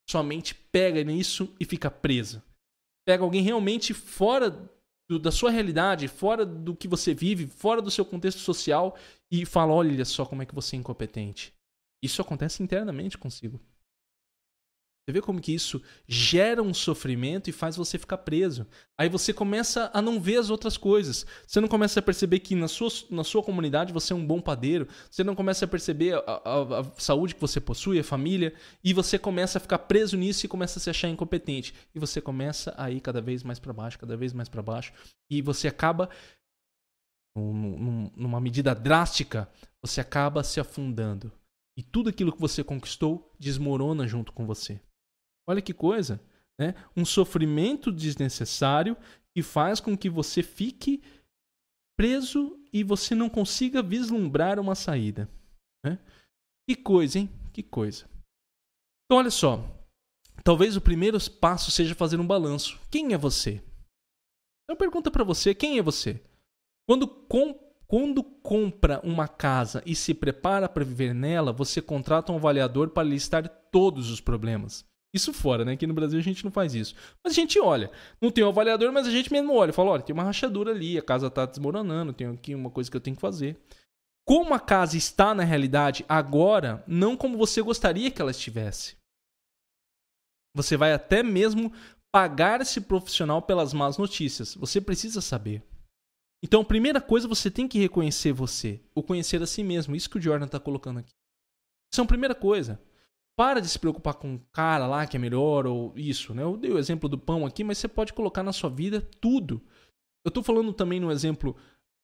Sua 0.08 0.22
mente 0.22 0.54
pega 0.54 1.04
nisso 1.04 1.54
e 1.60 1.66
fica 1.66 1.90
presa. 1.90 2.42
Pega 3.06 3.22
alguém 3.22 3.42
realmente 3.42 3.92
fora 3.92 4.70
do, 5.08 5.18
da 5.18 5.30
sua 5.30 5.50
realidade, 5.50 6.08
fora 6.08 6.44
do 6.46 6.74
que 6.74 6.88
você 6.88 7.14
vive, 7.14 7.46
fora 7.46 7.82
do 7.82 7.90
seu 7.90 8.04
contexto 8.04 8.38
social 8.38 8.96
e 9.30 9.44
fala: 9.44 9.72
olha 9.72 10.04
só 10.04 10.24
como 10.24 10.42
é 10.42 10.46
que 10.46 10.54
você 10.54 10.76
é 10.76 10.78
incompetente. 10.78 11.54
Isso 12.02 12.20
acontece 12.20 12.62
internamente 12.62 13.16
consigo. 13.16 13.60
Você 15.04 15.12
vê 15.12 15.20
como 15.20 15.38
que 15.38 15.52
isso 15.52 15.82
gera 16.08 16.62
um 16.62 16.72
sofrimento 16.72 17.50
e 17.50 17.52
faz 17.52 17.76
você 17.76 17.98
ficar 17.98 18.16
preso. 18.18 18.66
Aí 18.98 19.06
você 19.06 19.34
começa 19.34 19.90
a 19.92 20.00
não 20.00 20.18
ver 20.18 20.38
as 20.38 20.48
outras 20.48 20.78
coisas. 20.78 21.26
Você 21.46 21.60
não 21.60 21.68
começa 21.68 22.00
a 22.00 22.02
perceber 22.02 22.38
que 22.38 22.54
na 22.54 22.68
sua, 22.68 22.88
na 23.10 23.22
sua 23.22 23.42
comunidade 23.42 23.92
você 23.92 24.14
é 24.14 24.16
um 24.16 24.26
bom 24.26 24.40
padeiro. 24.40 24.88
Você 25.10 25.22
não 25.22 25.34
começa 25.34 25.66
a 25.66 25.68
perceber 25.68 26.14
a, 26.14 26.20
a, 26.20 26.80
a 26.80 26.84
saúde 26.96 27.34
que 27.34 27.40
você 27.40 27.60
possui, 27.60 27.98
a 27.98 28.04
família. 28.04 28.54
E 28.82 28.94
você 28.94 29.18
começa 29.18 29.58
a 29.58 29.60
ficar 29.60 29.80
preso 29.80 30.16
nisso 30.16 30.46
e 30.46 30.48
começa 30.48 30.78
a 30.78 30.82
se 30.82 30.88
achar 30.88 31.08
incompetente. 31.10 31.74
E 31.94 31.98
você 31.98 32.18
começa 32.18 32.74
a 32.74 32.90
ir 32.90 33.02
cada 33.02 33.20
vez 33.20 33.42
mais 33.42 33.58
para 33.58 33.74
baixo, 33.74 33.98
cada 33.98 34.16
vez 34.16 34.32
mais 34.32 34.48
para 34.48 34.62
baixo. 34.62 34.90
E 35.30 35.42
você 35.42 35.68
acaba, 35.68 36.08
num, 37.36 38.10
numa 38.16 38.40
medida 38.40 38.74
drástica, 38.74 39.50
você 39.82 40.00
acaba 40.00 40.42
se 40.42 40.58
afundando. 40.60 41.30
E 41.76 41.82
tudo 41.82 42.08
aquilo 42.08 42.32
que 42.32 42.40
você 42.40 42.64
conquistou 42.64 43.30
desmorona 43.38 44.06
junto 44.06 44.32
com 44.32 44.46
você. 44.46 44.80
Olha 45.46 45.62
que 45.62 45.74
coisa, 45.74 46.20
né? 46.58 46.74
Um 46.96 47.04
sofrimento 47.04 47.92
desnecessário 47.92 48.96
que 49.34 49.42
faz 49.42 49.80
com 49.80 49.96
que 49.96 50.08
você 50.08 50.42
fique 50.42 51.02
preso 51.96 52.58
e 52.72 52.82
você 52.82 53.14
não 53.14 53.28
consiga 53.28 53.82
vislumbrar 53.82 54.58
uma 54.58 54.74
saída. 54.74 55.28
Né? 55.84 55.98
Que 56.68 56.76
coisa, 56.76 57.18
hein? 57.18 57.30
Que 57.52 57.62
coisa. 57.62 58.06
Então, 59.04 59.18
olha 59.18 59.30
só. 59.30 59.64
Talvez 60.42 60.76
o 60.76 60.80
primeiro 60.80 61.18
passo 61.30 61.70
seja 61.70 61.94
fazer 61.94 62.18
um 62.18 62.26
balanço. 62.26 62.78
Quem 62.90 63.12
é 63.12 63.18
você? 63.18 63.62
Eu 64.68 64.76
pergunto 64.76 65.10
para 65.10 65.24
você, 65.24 65.54
quem 65.54 65.78
é 65.78 65.82
você? 65.82 66.20
Quando, 66.88 67.06
com, 67.06 67.54
quando 67.86 68.22
compra 68.22 69.00
uma 69.04 69.28
casa 69.28 69.82
e 69.86 69.94
se 69.94 70.12
prepara 70.14 70.68
para 70.68 70.84
viver 70.84 71.14
nela, 71.14 71.52
você 71.52 71.80
contrata 71.80 72.32
um 72.32 72.36
avaliador 72.36 72.90
para 72.90 73.06
listar 73.06 73.48
todos 73.70 74.10
os 74.10 74.20
problemas. 74.20 74.84
Isso 75.14 75.32
fora, 75.32 75.64
né? 75.64 75.74
Aqui 75.74 75.86
no 75.86 75.94
Brasil 75.94 76.18
a 76.18 76.22
gente 76.22 76.44
não 76.44 76.50
faz 76.50 76.74
isso. 76.74 76.96
Mas 77.22 77.32
a 77.32 77.36
gente 77.36 77.60
olha. 77.60 77.88
Não 78.20 78.32
tem 78.32 78.42
um 78.42 78.48
avaliador, 78.48 78.92
mas 78.92 79.06
a 79.06 79.10
gente 79.10 79.32
mesmo 79.32 79.54
olha. 79.54 79.72
Fala, 79.72 79.92
olha, 79.92 80.02
tem 80.02 80.12
uma 80.12 80.24
rachadura 80.24 80.72
ali, 80.72 80.98
a 80.98 81.02
casa 81.02 81.28
está 81.28 81.46
desmoronando, 81.46 82.12
tem 82.12 82.26
aqui 82.26 82.52
uma 82.52 82.68
coisa 82.68 82.90
que 82.90 82.96
eu 82.96 83.00
tenho 83.00 83.14
que 83.14 83.22
fazer. 83.22 83.56
Como 84.26 84.52
a 84.52 84.58
casa 84.58 84.96
está 84.96 85.32
na 85.32 85.44
realidade 85.44 86.04
agora, 86.08 86.82
não 86.84 87.16
como 87.16 87.38
você 87.38 87.62
gostaria 87.62 88.10
que 88.10 88.20
ela 88.20 88.32
estivesse. 88.32 88.96
Você 90.52 90.76
vai 90.76 90.92
até 90.92 91.22
mesmo 91.22 91.72
pagar 92.10 92.60
esse 92.60 92.80
profissional 92.80 93.40
pelas 93.40 93.72
más 93.72 93.96
notícias. 93.96 94.56
Você 94.56 94.80
precisa 94.80 95.20
saber. 95.20 95.62
Então, 96.42 96.62
a 96.62 96.64
primeira 96.64 97.00
coisa, 97.00 97.28
você 97.28 97.50
tem 97.50 97.68
que 97.68 97.78
reconhecer 97.78 98.32
você. 98.32 98.80
O 98.94 99.02
conhecer 99.02 99.40
a 99.42 99.46
si 99.46 99.62
mesmo. 99.62 99.94
Isso 99.94 100.10
que 100.10 100.18
o 100.18 100.22
Jordan 100.22 100.46
está 100.46 100.58
colocando 100.58 100.98
aqui. 100.98 101.12
Isso 101.92 102.00
é 102.00 102.04
a 102.04 102.08
primeira 102.08 102.34
coisa. 102.34 102.80
Para 103.36 103.60
de 103.60 103.68
se 103.68 103.78
preocupar 103.78 104.14
com 104.14 104.36
o 104.36 104.40
cara 104.52 104.86
lá 104.86 105.06
que 105.06 105.16
é 105.16 105.20
melhor 105.20 105.66
ou 105.66 105.92
isso, 105.96 106.32
né? 106.32 106.42
Eu 106.42 106.56
dei 106.56 106.70
o 106.70 106.78
exemplo 106.78 107.08
do 107.08 107.18
pão 107.18 107.44
aqui, 107.44 107.64
mas 107.64 107.78
você 107.78 107.88
pode 107.88 108.12
colocar 108.12 108.42
na 108.42 108.52
sua 108.52 108.70
vida 108.70 109.00
tudo. 109.20 109.60
Eu 110.24 110.28
estou 110.28 110.42
falando 110.42 110.72
também 110.72 111.00
no 111.00 111.10
exemplo 111.10 111.56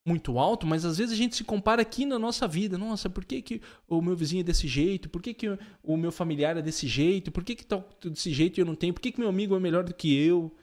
muito 0.06 0.38
alto, 0.38 0.66
mas 0.66 0.84
às 0.84 0.98
vezes 0.98 1.12
a 1.12 1.16
gente 1.16 1.36
se 1.36 1.44
compara 1.44 1.82
aqui 1.82 2.04
na 2.04 2.18
nossa 2.18 2.48
vida. 2.48 2.76
Nossa, 2.76 3.08
por 3.08 3.24
que, 3.24 3.42
que 3.42 3.62
o 3.86 4.00
meu 4.00 4.16
vizinho 4.16 4.40
é 4.40 4.44
desse 4.44 4.66
jeito? 4.66 5.08
Por 5.08 5.22
que, 5.22 5.34
que 5.34 5.46
o 5.82 5.96
meu 5.96 6.10
familiar 6.10 6.56
é 6.56 6.62
desse 6.62 6.88
jeito? 6.88 7.30
Por 7.30 7.44
que, 7.44 7.54
que 7.54 7.64
tá 7.64 7.82
desse 8.02 8.32
jeito 8.32 8.58
e 8.58 8.60
eu 8.62 8.66
não 8.66 8.74
tenho? 8.74 8.94
Por 8.94 9.00
que, 9.00 9.12
que 9.12 9.20
meu 9.20 9.28
amigo 9.28 9.54
é 9.54 9.60
melhor 9.60 9.84
do 9.84 9.94
que 9.94 10.12
eu? 10.14 10.54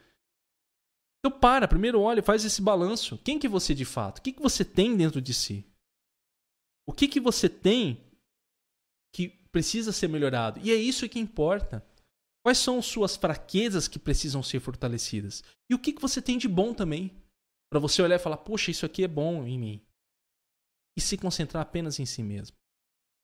Então 1.20 1.38
para, 1.38 1.66
primeiro 1.66 2.00
olha, 2.00 2.22
faz 2.22 2.44
esse 2.44 2.60
balanço. 2.60 3.18
Quem 3.18 3.38
que 3.38 3.48
você 3.48 3.74
de 3.74 3.84
fato? 3.84 4.18
O 4.18 4.22
que, 4.22 4.32
que 4.32 4.42
você 4.42 4.64
tem 4.64 4.96
dentro 4.96 5.20
de 5.20 5.34
si? 5.34 5.64
O 6.86 6.92
que, 6.92 7.08
que 7.08 7.20
você 7.20 7.48
tem 7.48 8.04
que 9.14 9.28
precisa 9.58 9.90
ser 9.90 10.08
melhorado. 10.08 10.60
E 10.62 10.70
é 10.70 10.76
isso 10.76 11.08
que 11.08 11.18
importa. 11.18 11.84
Quais 12.46 12.58
são 12.58 12.80
suas 12.80 13.16
fraquezas 13.16 13.88
que 13.88 13.98
precisam 13.98 14.40
ser 14.40 14.60
fortalecidas? 14.60 15.42
E 15.68 15.74
o 15.74 15.78
que, 15.80 15.92
que 15.92 16.00
você 16.00 16.22
tem 16.22 16.38
de 16.38 16.46
bom 16.46 16.72
também? 16.72 17.10
Para 17.68 17.80
você 17.80 18.00
olhar 18.00 18.14
e 18.14 18.20
falar, 18.20 18.36
poxa, 18.36 18.70
isso 18.70 18.86
aqui 18.86 19.02
é 19.02 19.08
bom 19.08 19.44
em 19.44 19.58
mim. 19.58 19.82
E 20.96 21.00
se 21.00 21.18
concentrar 21.18 21.60
apenas 21.60 21.98
em 21.98 22.06
si 22.06 22.22
mesmo. 22.22 22.56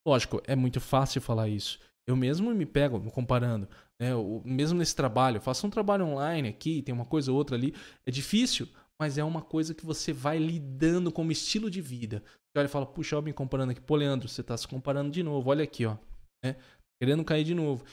Lógico, 0.04 0.42
é 0.44 0.56
muito 0.56 0.80
fácil 0.80 1.22
falar 1.22 1.48
isso. 1.48 1.78
Eu 2.04 2.16
mesmo 2.16 2.52
me 2.52 2.66
pego 2.66 3.00
comparando. 3.12 3.68
Né? 4.00 4.10
Eu, 4.10 4.42
mesmo 4.44 4.76
nesse 4.76 4.96
trabalho, 4.96 5.36
eu 5.36 5.40
faço 5.40 5.64
um 5.68 5.70
trabalho 5.70 6.04
online 6.04 6.48
aqui, 6.48 6.82
tem 6.82 6.92
uma 6.92 7.06
coisa 7.06 7.30
ou 7.30 7.38
outra 7.38 7.54
ali. 7.54 7.72
É 8.04 8.10
difícil, 8.10 8.68
mas 9.00 9.18
é 9.18 9.22
uma 9.22 9.40
coisa 9.40 9.72
que 9.72 9.86
você 9.86 10.12
vai 10.12 10.36
lidando 10.38 11.12
como 11.12 11.30
estilo 11.30 11.70
de 11.70 11.80
vida. 11.80 12.24
Você 12.26 12.58
olha 12.58 12.66
e 12.66 12.68
fala, 12.68 12.86
puxa, 12.86 13.14
eu 13.14 13.22
me 13.22 13.32
comparando 13.32 13.70
aqui. 13.70 13.80
Pô, 13.80 13.94
Leandro, 13.94 14.28
você 14.28 14.40
está 14.40 14.56
se 14.56 14.66
comparando 14.66 15.12
de 15.12 15.22
novo. 15.22 15.48
Olha 15.48 15.62
aqui, 15.62 15.86
ó 15.86 15.96
né? 16.44 16.56
querendo 17.00 17.24
cair 17.24 17.44
de 17.44 17.54
novo. 17.54 17.84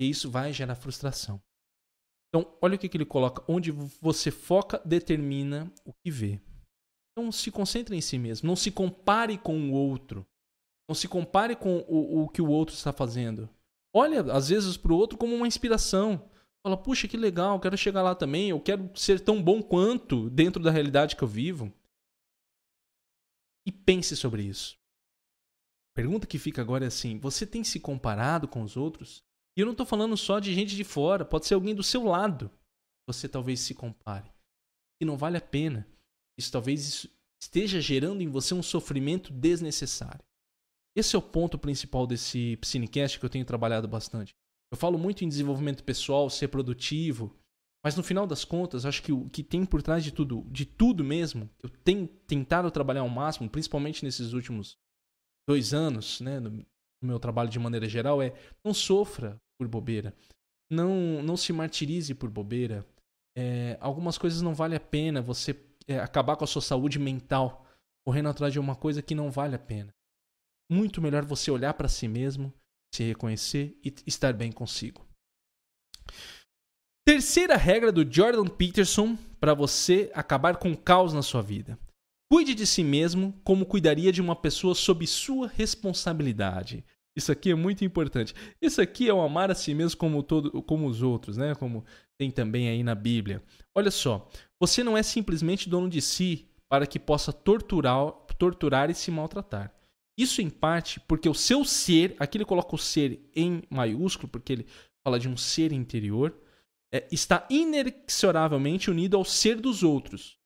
E 0.00 0.08
isso 0.08 0.30
vai 0.30 0.52
gerar 0.52 0.74
frustração. 0.74 1.40
Então, 2.28 2.56
olha 2.60 2.74
o 2.74 2.78
que, 2.78 2.88
que 2.88 2.96
ele 2.96 3.06
coloca: 3.06 3.42
onde 3.48 3.70
você 3.70 4.30
foca, 4.30 4.80
determina 4.84 5.72
o 5.84 5.92
que 5.92 6.10
vê. 6.10 6.40
Então, 7.12 7.30
se 7.30 7.50
concentre 7.50 7.96
em 7.96 8.00
si 8.00 8.18
mesmo. 8.18 8.46
Não 8.46 8.56
se 8.56 8.70
compare 8.70 9.38
com 9.38 9.70
o 9.70 9.72
outro. 9.72 10.26
Não 10.88 10.94
se 10.94 11.08
compare 11.08 11.56
com 11.56 11.78
o, 11.88 12.24
o 12.24 12.28
que 12.28 12.42
o 12.42 12.48
outro 12.48 12.74
está 12.74 12.92
fazendo. 12.92 13.48
Olha, 13.94 14.20
às 14.32 14.48
vezes, 14.48 14.76
para 14.76 14.92
o 14.92 14.96
outro 14.96 15.16
como 15.16 15.34
uma 15.34 15.46
inspiração. 15.46 16.28
Fala, 16.66 16.76
puxa, 16.76 17.06
que 17.06 17.16
legal, 17.16 17.60
quero 17.60 17.76
chegar 17.76 18.02
lá 18.02 18.14
também. 18.14 18.50
Eu 18.50 18.60
quero 18.60 18.90
ser 18.96 19.20
tão 19.20 19.40
bom 19.40 19.62
quanto 19.62 20.28
dentro 20.30 20.62
da 20.62 20.70
realidade 20.70 21.14
que 21.14 21.22
eu 21.22 21.28
vivo. 21.28 21.72
E 23.66 23.72
pense 23.72 24.16
sobre 24.16 24.42
isso 24.42 24.76
pergunta 25.94 26.26
que 26.26 26.38
fica 26.38 26.60
agora 26.60 26.84
é 26.84 26.88
assim: 26.88 27.18
você 27.18 27.46
tem 27.46 27.64
se 27.64 27.80
comparado 27.80 28.48
com 28.48 28.62
os 28.62 28.76
outros? 28.76 29.22
E 29.56 29.60
eu 29.60 29.66
não 29.66 29.72
estou 29.72 29.86
falando 29.86 30.16
só 30.16 30.40
de 30.40 30.52
gente 30.52 30.74
de 30.74 30.84
fora, 30.84 31.24
pode 31.24 31.46
ser 31.46 31.54
alguém 31.54 31.74
do 31.74 31.82
seu 31.82 32.02
lado. 32.04 32.50
Você 33.06 33.28
talvez 33.28 33.60
se 33.60 33.74
compare. 33.74 34.30
E 35.00 35.04
não 35.04 35.16
vale 35.16 35.36
a 35.36 35.40
pena. 35.40 35.86
Isso 36.36 36.50
talvez 36.50 37.06
esteja 37.40 37.80
gerando 37.80 38.22
em 38.22 38.28
você 38.28 38.54
um 38.54 38.62
sofrimento 38.62 39.32
desnecessário. 39.32 40.24
Esse 40.96 41.14
é 41.14 41.18
o 41.18 41.22
ponto 41.22 41.58
principal 41.58 42.06
desse 42.06 42.56
Psinecast 42.56 43.18
que 43.18 43.24
eu 43.24 43.30
tenho 43.30 43.44
trabalhado 43.44 43.86
bastante. 43.86 44.32
Eu 44.72 44.78
falo 44.78 44.98
muito 44.98 45.24
em 45.24 45.28
desenvolvimento 45.28 45.84
pessoal, 45.84 46.28
ser 46.30 46.48
produtivo, 46.48 47.36
mas 47.84 47.96
no 47.96 48.02
final 48.02 48.26
das 48.26 48.44
contas, 48.44 48.86
acho 48.86 49.02
que 49.02 49.12
o 49.12 49.28
que 49.28 49.42
tem 49.42 49.64
por 49.66 49.82
trás 49.82 50.02
de 50.02 50.10
tudo, 50.10 50.46
de 50.50 50.64
tudo 50.64 51.04
mesmo, 51.04 51.50
eu 51.62 51.68
tenho 51.68 52.06
tentado 52.06 52.70
trabalhar 52.70 53.02
ao 53.02 53.08
máximo, 53.08 53.48
principalmente 53.50 54.04
nesses 54.04 54.32
últimos 54.32 54.78
dois 55.48 55.74
anos, 55.74 56.20
né, 56.20 56.40
no 56.40 56.64
meu 57.02 57.18
trabalho 57.18 57.48
de 57.48 57.58
maneira 57.58 57.88
geral, 57.88 58.22
é 58.22 58.34
não 58.64 58.72
sofra 58.72 59.40
por 59.58 59.68
bobeira, 59.68 60.14
não 60.70 61.22
não 61.22 61.36
se 61.36 61.52
martirize 61.52 62.14
por 62.14 62.30
bobeira. 62.30 62.86
É, 63.36 63.76
algumas 63.80 64.16
coisas 64.16 64.40
não 64.42 64.54
vale 64.54 64.76
a 64.76 64.80
pena 64.80 65.20
você 65.20 65.58
é, 65.88 65.98
acabar 65.98 66.36
com 66.36 66.44
a 66.44 66.46
sua 66.46 66.62
saúde 66.62 66.98
mental 66.98 67.66
correndo 68.06 68.28
atrás 68.28 68.52
de 68.52 68.60
uma 68.60 68.76
coisa 68.76 69.02
que 69.02 69.14
não 69.14 69.30
vale 69.30 69.56
a 69.56 69.58
pena. 69.58 69.92
Muito 70.70 71.02
melhor 71.02 71.24
você 71.24 71.50
olhar 71.50 71.74
para 71.74 71.88
si 71.88 72.06
mesmo 72.06 72.52
se 72.94 73.02
reconhecer 73.02 73.76
e 73.84 73.92
estar 74.06 74.32
bem 74.32 74.52
consigo. 74.52 75.04
Terceira 77.04 77.56
regra 77.56 77.90
do 77.90 78.10
Jordan 78.10 78.46
Peterson 78.46 79.16
para 79.40 79.52
você 79.52 80.10
acabar 80.14 80.56
com 80.56 80.70
o 80.70 80.76
caos 80.76 81.12
na 81.12 81.22
sua 81.22 81.42
vida. 81.42 81.78
Cuide 82.34 82.52
de 82.52 82.66
si 82.66 82.82
mesmo 82.82 83.32
como 83.44 83.64
cuidaria 83.64 84.10
de 84.10 84.20
uma 84.20 84.34
pessoa 84.34 84.74
sob 84.74 85.06
sua 85.06 85.46
responsabilidade. 85.46 86.84
Isso 87.14 87.30
aqui 87.30 87.52
é 87.52 87.54
muito 87.54 87.84
importante. 87.84 88.34
Isso 88.60 88.82
aqui 88.82 89.08
é 89.08 89.14
o 89.14 89.20
amar 89.20 89.52
a 89.52 89.54
si 89.54 89.72
mesmo 89.72 89.96
como, 89.96 90.20
todo, 90.20 90.60
como 90.64 90.88
os 90.88 91.00
outros, 91.00 91.36
né? 91.36 91.54
Como 91.54 91.84
tem 92.18 92.32
também 92.32 92.68
aí 92.68 92.82
na 92.82 92.92
Bíblia. 92.96 93.40
Olha 93.72 93.92
só, 93.92 94.28
você 94.58 94.82
não 94.82 94.98
é 94.98 95.02
simplesmente 95.04 95.68
dono 95.68 95.88
de 95.88 96.02
si 96.02 96.48
para 96.68 96.88
que 96.88 96.98
possa 96.98 97.32
torturar, 97.32 98.10
torturar 98.36 98.90
e 98.90 98.96
se 98.96 99.12
maltratar. 99.12 99.72
Isso 100.18 100.42
em 100.42 100.50
parte 100.50 100.98
porque 100.98 101.28
o 101.28 101.34
seu 101.34 101.64
ser, 101.64 102.16
aqui 102.18 102.36
ele 102.36 102.44
coloca 102.44 102.74
o 102.74 102.78
ser 102.78 103.30
em 103.32 103.62
maiúsculo, 103.70 104.26
porque 104.26 104.52
ele 104.52 104.66
fala 105.04 105.20
de 105.20 105.28
um 105.28 105.36
ser 105.36 105.70
interior, 105.70 106.36
é, 106.92 107.06
está 107.12 107.46
inexoravelmente 107.48 108.90
unido 108.90 109.16
ao 109.16 109.24
ser 109.24 109.60
dos 109.60 109.84
outros. 109.84 110.42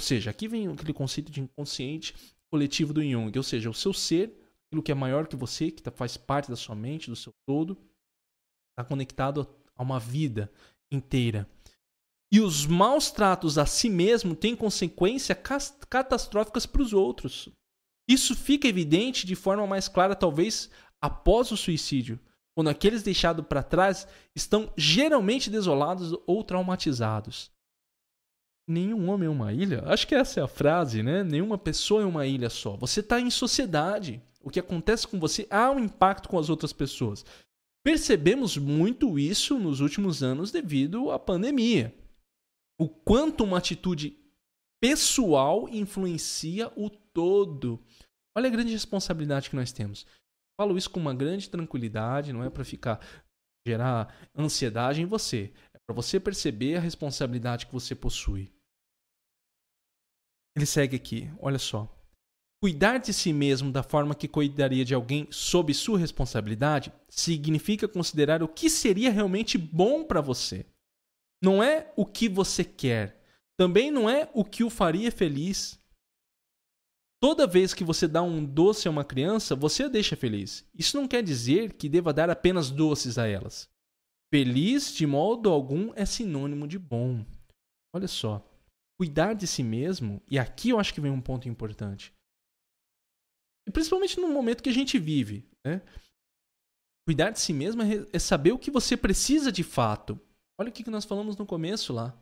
Ou 0.00 0.02
seja, 0.02 0.30
aqui 0.30 0.48
vem 0.48 0.66
aquele 0.66 0.94
conceito 0.94 1.30
de 1.30 1.42
inconsciente 1.42 2.14
coletivo 2.50 2.94
do 2.94 3.02
Jung, 3.02 3.36
ou 3.36 3.42
seja, 3.42 3.68
o 3.68 3.74
seu 3.74 3.92
ser, 3.92 4.32
aquilo 4.66 4.82
que 4.82 4.90
é 4.90 4.94
maior 4.94 5.26
que 5.26 5.36
você, 5.36 5.70
que 5.70 5.82
tá, 5.82 5.90
faz 5.90 6.16
parte 6.16 6.48
da 6.48 6.56
sua 6.56 6.74
mente, 6.74 7.10
do 7.10 7.14
seu 7.14 7.34
todo, 7.46 7.76
está 8.70 8.82
conectado 8.82 9.46
a 9.76 9.82
uma 9.82 10.00
vida 10.00 10.50
inteira. 10.90 11.46
E 12.32 12.40
os 12.40 12.64
maus 12.64 13.10
tratos 13.10 13.58
a 13.58 13.66
si 13.66 13.90
mesmo 13.90 14.34
têm 14.34 14.56
consequências 14.56 15.36
catastróficas 15.90 16.64
para 16.64 16.80
os 16.80 16.94
outros. 16.94 17.50
Isso 18.08 18.34
fica 18.34 18.66
evidente 18.66 19.26
de 19.26 19.34
forma 19.34 19.66
mais 19.66 19.86
clara, 19.86 20.16
talvez, 20.16 20.70
após 20.98 21.52
o 21.52 21.58
suicídio, 21.58 22.18
quando 22.56 22.70
aqueles 22.70 23.02
deixados 23.02 23.46
para 23.46 23.62
trás 23.62 24.08
estão 24.34 24.72
geralmente 24.78 25.50
desolados 25.50 26.18
ou 26.26 26.42
traumatizados. 26.42 27.52
Nenhum 28.70 29.10
homem 29.10 29.26
é 29.26 29.30
uma 29.30 29.52
ilha? 29.52 29.82
Acho 29.86 30.06
que 30.06 30.14
essa 30.14 30.38
é 30.38 30.42
a 30.44 30.46
frase, 30.46 31.02
né? 31.02 31.24
Nenhuma 31.24 31.58
pessoa 31.58 32.02
é 32.02 32.06
uma 32.06 32.24
ilha 32.24 32.48
só. 32.48 32.76
Você 32.76 33.00
está 33.00 33.20
em 33.20 33.28
sociedade. 33.28 34.22
O 34.40 34.48
que 34.48 34.60
acontece 34.60 35.08
com 35.08 35.18
você 35.18 35.44
há 35.50 35.72
um 35.72 35.80
impacto 35.80 36.28
com 36.28 36.38
as 36.38 36.48
outras 36.48 36.72
pessoas. 36.72 37.24
Percebemos 37.84 38.56
muito 38.56 39.18
isso 39.18 39.58
nos 39.58 39.80
últimos 39.80 40.22
anos 40.22 40.52
devido 40.52 41.10
à 41.10 41.18
pandemia. 41.18 41.92
O 42.78 42.88
quanto 42.88 43.42
uma 43.42 43.58
atitude 43.58 44.16
pessoal 44.80 45.68
influencia 45.68 46.70
o 46.76 46.88
todo. 46.88 47.82
Olha 48.36 48.46
a 48.46 48.52
grande 48.52 48.70
responsabilidade 48.70 49.50
que 49.50 49.56
nós 49.56 49.72
temos. 49.72 50.06
Falo 50.56 50.78
isso 50.78 50.90
com 50.90 51.00
uma 51.00 51.12
grande 51.12 51.50
tranquilidade, 51.50 52.32
não 52.32 52.44
é 52.44 52.48
para 52.48 52.64
ficar 52.64 53.00
gerar 53.66 54.14
ansiedade 54.32 55.02
em 55.02 55.06
você, 55.06 55.52
é 55.74 55.78
para 55.84 55.94
você 55.94 56.20
perceber 56.20 56.76
a 56.76 56.80
responsabilidade 56.80 57.66
que 57.66 57.72
você 57.72 57.96
possui. 57.96 58.48
Ele 60.56 60.66
segue 60.66 60.96
aqui, 60.96 61.30
olha 61.38 61.58
só. 61.58 61.88
Cuidar 62.62 62.98
de 62.98 63.12
si 63.12 63.32
mesmo 63.32 63.72
da 63.72 63.82
forma 63.82 64.14
que 64.14 64.28
cuidaria 64.28 64.84
de 64.84 64.94
alguém 64.94 65.26
sob 65.30 65.72
sua 65.72 65.98
responsabilidade 65.98 66.92
significa 67.08 67.88
considerar 67.88 68.42
o 68.42 68.48
que 68.48 68.68
seria 68.68 69.10
realmente 69.10 69.56
bom 69.56 70.04
para 70.04 70.20
você. 70.20 70.66
Não 71.42 71.62
é 71.62 71.90
o 71.96 72.04
que 72.04 72.28
você 72.28 72.62
quer, 72.62 73.24
também 73.56 73.90
não 73.90 74.10
é 74.10 74.30
o 74.34 74.44
que 74.44 74.62
o 74.62 74.68
faria 74.68 75.10
feliz. 75.10 75.78
Toda 77.22 77.46
vez 77.46 77.72
que 77.72 77.84
você 77.84 78.08
dá 78.08 78.22
um 78.22 78.44
doce 78.44 78.88
a 78.88 78.90
uma 78.90 79.04
criança, 79.04 79.54
você 79.54 79.84
a 79.84 79.88
deixa 79.88 80.16
feliz. 80.16 80.66
Isso 80.74 80.96
não 80.96 81.06
quer 81.06 81.22
dizer 81.22 81.74
que 81.74 81.88
deva 81.88 82.12
dar 82.12 82.30
apenas 82.30 82.70
doces 82.70 83.18
a 83.18 83.26
elas. 83.26 83.70
Feliz, 84.32 84.94
de 84.94 85.06
modo 85.06 85.50
algum, 85.50 85.92
é 85.94 86.06
sinônimo 86.06 86.66
de 86.66 86.78
bom. 86.78 87.24
Olha 87.94 88.08
só. 88.08 88.49
Cuidar 89.00 89.32
de 89.32 89.46
si 89.46 89.62
mesmo, 89.62 90.22
e 90.30 90.38
aqui 90.38 90.68
eu 90.68 90.78
acho 90.78 90.92
que 90.92 91.00
vem 91.00 91.10
um 91.10 91.22
ponto 91.22 91.48
importante. 91.48 92.12
Principalmente 93.72 94.20
no 94.20 94.28
momento 94.28 94.62
que 94.62 94.68
a 94.68 94.74
gente 94.74 94.98
vive. 94.98 95.48
Né? 95.64 95.80
Cuidar 97.08 97.30
de 97.30 97.40
si 97.40 97.54
mesmo 97.54 97.80
é, 97.80 98.06
é 98.12 98.18
saber 98.18 98.52
o 98.52 98.58
que 98.58 98.70
você 98.70 98.98
precisa 98.98 99.50
de 99.50 99.62
fato. 99.62 100.20
Olha 100.60 100.68
o 100.68 100.72
que 100.72 100.90
nós 100.90 101.06
falamos 101.06 101.34
no 101.38 101.46
começo 101.46 101.94
lá. 101.94 102.14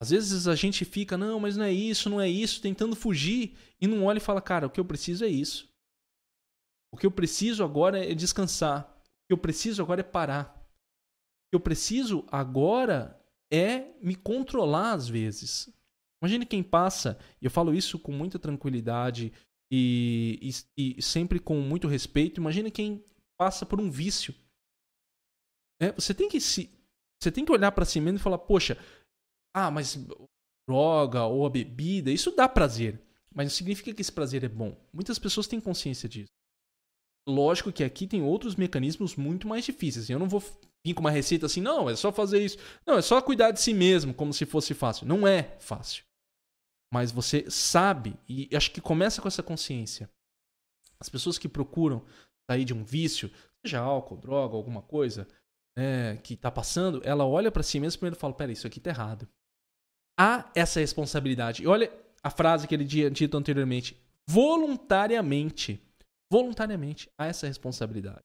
Às 0.00 0.08
vezes 0.08 0.48
a 0.48 0.54
gente 0.54 0.86
fica, 0.86 1.18
não, 1.18 1.38
mas 1.38 1.54
não 1.54 1.66
é 1.66 1.72
isso, 1.72 2.08
não 2.08 2.18
é 2.18 2.30
isso, 2.30 2.62
tentando 2.62 2.96
fugir 2.96 3.54
e 3.78 3.86
não 3.86 4.04
olha 4.04 4.16
e 4.16 4.22
fala, 4.22 4.40
cara, 4.40 4.66
o 4.66 4.70
que 4.70 4.80
eu 4.80 4.86
preciso 4.86 5.22
é 5.22 5.28
isso. 5.28 5.68
O 6.94 6.96
que 6.96 7.04
eu 7.04 7.10
preciso 7.10 7.62
agora 7.62 8.02
é 8.02 8.14
descansar. 8.14 8.90
O 9.02 9.26
que 9.28 9.34
eu 9.34 9.38
preciso 9.38 9.82
agora 9.82 10.00
é 10.00 10.02
parar. 10.02 10.46
O 10.56 11.50
que 11.50 11.56
eu 11.56 11.60
preciso 11.60 12.24
agora 12.32 13.22
é 13.54 13.94
me 14.00 14.14
controlar 14.14 14.92
às 14.92 15.08
vezes. 15.08 15.72
Imagine 16.22 16.46
quem 16.46 16.62
passa, 16.62 17.18
e 17.40 17.44
eu 17.44 17.50
falo 17.50 17.74
isso 17.74 17.98
com 17.98 18.10
muita 18.10 18.38
tranquilidade 18.38 19.32
e, 19.70 20.50
e, 20.76 20.96
e 20.98 21.02
sempre 21.02 21.38
com 21.38 21.60
muito 21.60 21.86
respeito. 21.86 22.40
Imagine 22.40 22.70
quem 22.70 23.04
passa 23.36 23.66
por 23.66 23.80
um 23.80 23.90
vício. 23.90 24.34
É, 25.80 25.92
você 25.92 26.14
tem 26.14 26.28
que 26.28 26.40
se, 26.40 26.70
você 27.20 27.30
tem 27.30 27.44
que 27.44 27.52
olhar 27.52 27.72
para 27.72 27.84
si 27.84 28.00
mesmo 28.00 28.18
e 28.18 28.22
falar, 28.22 28.38
poxa, 28.38 28.78
ah, 29.54 29.70
mas 29.70 29.98
droga 30.68 31.24
ou 31.24 31.46
a 31.46 31.50
bebida, 31.50 32.10
isso 32.10 32.34
dá 32.34 32.48
prazer. 32.48 33.00
Mas 33.34 33.46
não 33.46 33.50
significa 33.50 33.92
que 33.92 34.00
esse 34.00 34.12
prazer 34.12 34.44
é 34.44 34.48
bom. 34.48 34.76
Muitas 34.92 35.18
pessoas 35.18 35.46
têm 35.46 35.60
consciência 35.60 36.08
disso. 36.08 36.30
Lógico 37.28 37.72
que 37.72 37.82
aqui 37.82 38.06
tem 38.06 38.22
outros 38.22 38.54
mecanismos 38.54 39.16
muito 39.16 39.48
mais 39.48 39.64
difíceis. 39.64 40.08
Eu 40.08 40.18
não 40.18 40.28
vou 40.28 40.42
vir 40.84 40.94
com 40.94 41.00
uma 41.00 41.10
receita 41.10 41.46
assim, 41.46 41.60
não, 41.60 41.88
é 41.88 41.96
só 41.96 42.12
fazer 42.12 42.44
isso. 42.44 42.58
Não, 42.86 42.98
é 42.98 43.02
só 43.02 43.20
cuidar 43.22 43.50
de 43.50 43.60
si 43.60 43.72
mesmo, 43.72 44.12
como 44.12 44.32
se 44.32 44.44
fosse 44.44 44.74
fácil. 44.74 45.06
Não 45.06 45.26
é 45.26 45.56
fácil. 45.58 46.04
Mas 46.92 47.10
você 47.10 47.50
sabe, 47.50 48.16
e 48.28 48.48
acho 48.54 48.70
que 48.70 48.80
começa 48.80 49.20
com 49.20 49.28
essa 49.28 49.42
consciência. 49.42 50.08
As 51.00 51.08
pessoas 51.08 51.38
que 51.38 51.48
procuram 51.48 52.04
sair 52.50 52.64
de 52.64 52.74
um 52.74 52.84
vício, 52.84 53.30
seja 53.64 53.80
álcool, 53.80 54.16
droga, 54.16 54.54
alguma 54.54 54.82
coisa, 54.82 55.26
né, 55.76 56.16
que 56.18 56.34
está 56.34 56.50
passando, 56.50 57.00
ela 57.04 57.26
olha 57.26 57.50
para 57.50 57.62
si 57.62 57.80
mesma 57.80 57.96
e 57.96 57.98
primeiro 57.98 58.16
fala: 58.16 58.34
peraí, 58.34 58.52
isso 58.52 58.66
aqui 58.66 58.78
tá 58.78 58.90
errado 58.90 59.28
há 60.18 60.50
essa 60.54 60.80
responsabilidade. 60.80 61.62
E 61.62 61.66
olha 61.66 61.92
a 62.22 62.30
frase 62.30 62.66
que 62.66 62.74
ele 62.74 62.86
tinha 62.86 63.10
dito 63.10 63.36
anteriormente: 63.36 64.00
voluntariamente. 64.28 65.80
Voluntariamente 66.32 67.10
há 67.18 67.26
essa 67.26 67.46
responsabilidade. 67.46 68.22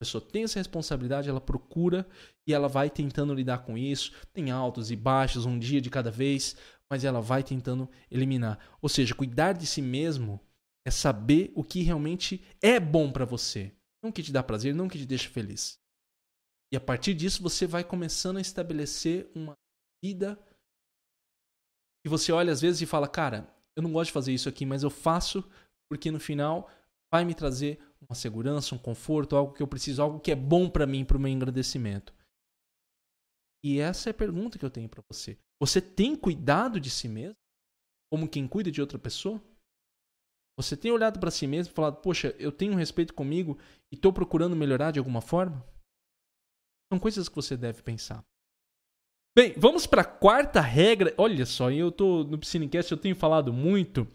Pessoa 0.00 0.20
tem 0.20 0.44
essa 0.44 0.60
responsabilidade, 0.60 1.28
ela 1.28 1.40
procura 1.40 2.06
e 2.46 2.54
ela 2.54 2.68
vai 2.68 2.88
tentando 2.88 3.34
lidar 3.34 3.58
com 3.58 3.76
isso. 3.76 4.12
Tem 4.32 4.50
altos 4.50 4.90
e 4.90 4.96
baixos, 4.96 5.44
um 5.44 5.58
dia 5.58 5.80
de 5.80 5.90
cada 5.90 6.10
vez, 6.10 6.56
mas 6.90 7.04
ela 7.04 7.20
vai 7.20 7.42
tentando 7.42 7.90
eliminar. 8.10 8.58
Ou 8.80 8.88
seja, 8.88 9.14
cuidar 9.14 9.54
de 9.54 9.66
si 9.66 9.82
mesmo 9.82 10.40
é 10.86 10.90
saber 10.90 11.52
o 11.54 11.64
que 11.64 11.82
realmente 11.82 12.42
é 12.62 12.78
bom 12.78 13.10
para 13.10 13.24
você. 13.24 13.72
Não 14.02 14.12
que 14.12 14.22
te 14.22 14.32
dá 14.32 14.42
prazer, 14.42 14.74
não 14.74 14.88
que 14.88 14.98
te 14.98 15.04
deixa 15.04 15.28
feliz. 15.28 15.78
E 16.72 16.76
a 16.76 16.80
partir 16.80 17.14
disso 17.14 17.42
você 17.42 17.66
vai 17.66 17.82
começando 17.82 18.36
a 18.36 18.40
estabelecer 18.40 19.30
uma 19.34 19.54
vida 20.02 20.38
e 22.06 22.08
você 22.08 22.30
olha 22.30 22.52
às 22.52 22.60
vezes 22.60 22.80
e 22.80 22.86
fala, 22.86 23.08
cara, 23.08 23.52
eu 23.76 23.82
não 23.82 23.92
gosto 23.92 24.08
de 24.08 24.12
fazer 24.12 24.32
isso 24.32 24.48
aqui, 24.48 24.64
mas 24.64 24.82
eu 24.82 24.90
faço 24.90 25.44
porque 25.90 26.10
no 26.10 26.20
final 26.20 26.70
vai 27.12 27.24
me 27.24 27.34
trazer 27.34 27.78
uma 28.00 28.14
segurança, 28.14 28.74
um 28.74 28.78
conforto, 28.78 29.36
algo 29.36 29.52
que 29.52 29.62
eu 29.62 29.68
preciso, 29.68 30.02
algo 30.02 30.20
que 30.20 30.30
é 30.30 30.36
bom 30.36 30.68
para 30.68 30.86
mim, 30.86 31.04
para 31.04 31.16
o 31.16 31.20
meu 31.20 31.30
engrandecimento. 31.30 32.14
E 33.64 33.80
essa 33.80 34.08
é 34.08 34.12
a 34.12 34.14
pergunta 34.14 34.58
que 34.58 34.64
eu 34.64 34.70
tenho 34.70 34.88
para 34.88 35.02
você. 35.10 35.36
Você 35.60 35.80
tem 35.80 36.14
cuidado 36.14 36.78
de 36.78 36.90
si 36.90 37.08
mesmo? 37.08 37.36
Como 38.12 38.28
quem 38.28 38.46
cuida 38.46 38.70
de 38.70 38.80
outra 38.80 38.98
pessoa? 38.98 39.42
Você 40.56 40.76
tem 40.76 40.90
olhado 40.90 41.20
para 41.20 41.30
si 41.30 41.46
mesmo 41.46 41.72
e 41.72 41.74
falado, 41.74 42.00
poxa, 42.00 42.34
eu 42.38 42.50
tenho 42.50 42.74
respeito 42.74 43.14
comigo 43.14 43.58
e 43.92 43.96
estou 43.96 44.12
procurando 44.12 44.56
melhorar 44.56 44.90
de 44.90 44.98
alguma 44.98 45.20
forma? 45.20 45.64
São 46.92 46.98
coisas 46.98 47.28
que 47.28 47.36
você 47.36 47.56
deve 47.56 47.82
pensar. 47.82 48.24
Bem, 49.36 49.54
vamos 49.56 49.86
para 49.86 50.02
a 50.02 50.04
quarta 50.04 50.60
regra. 50.60 51.14
Olha 51.16 51.46
só, 51.46 51.70
eu 51.70 51.92
tô 51.92 52.24
no 52.24 52.38
Piscinecast, 52.38 52.90
eu 52.90 52.98
tenho 52.98 53.14
falado 53.14 53.52
muito 53.52 54.06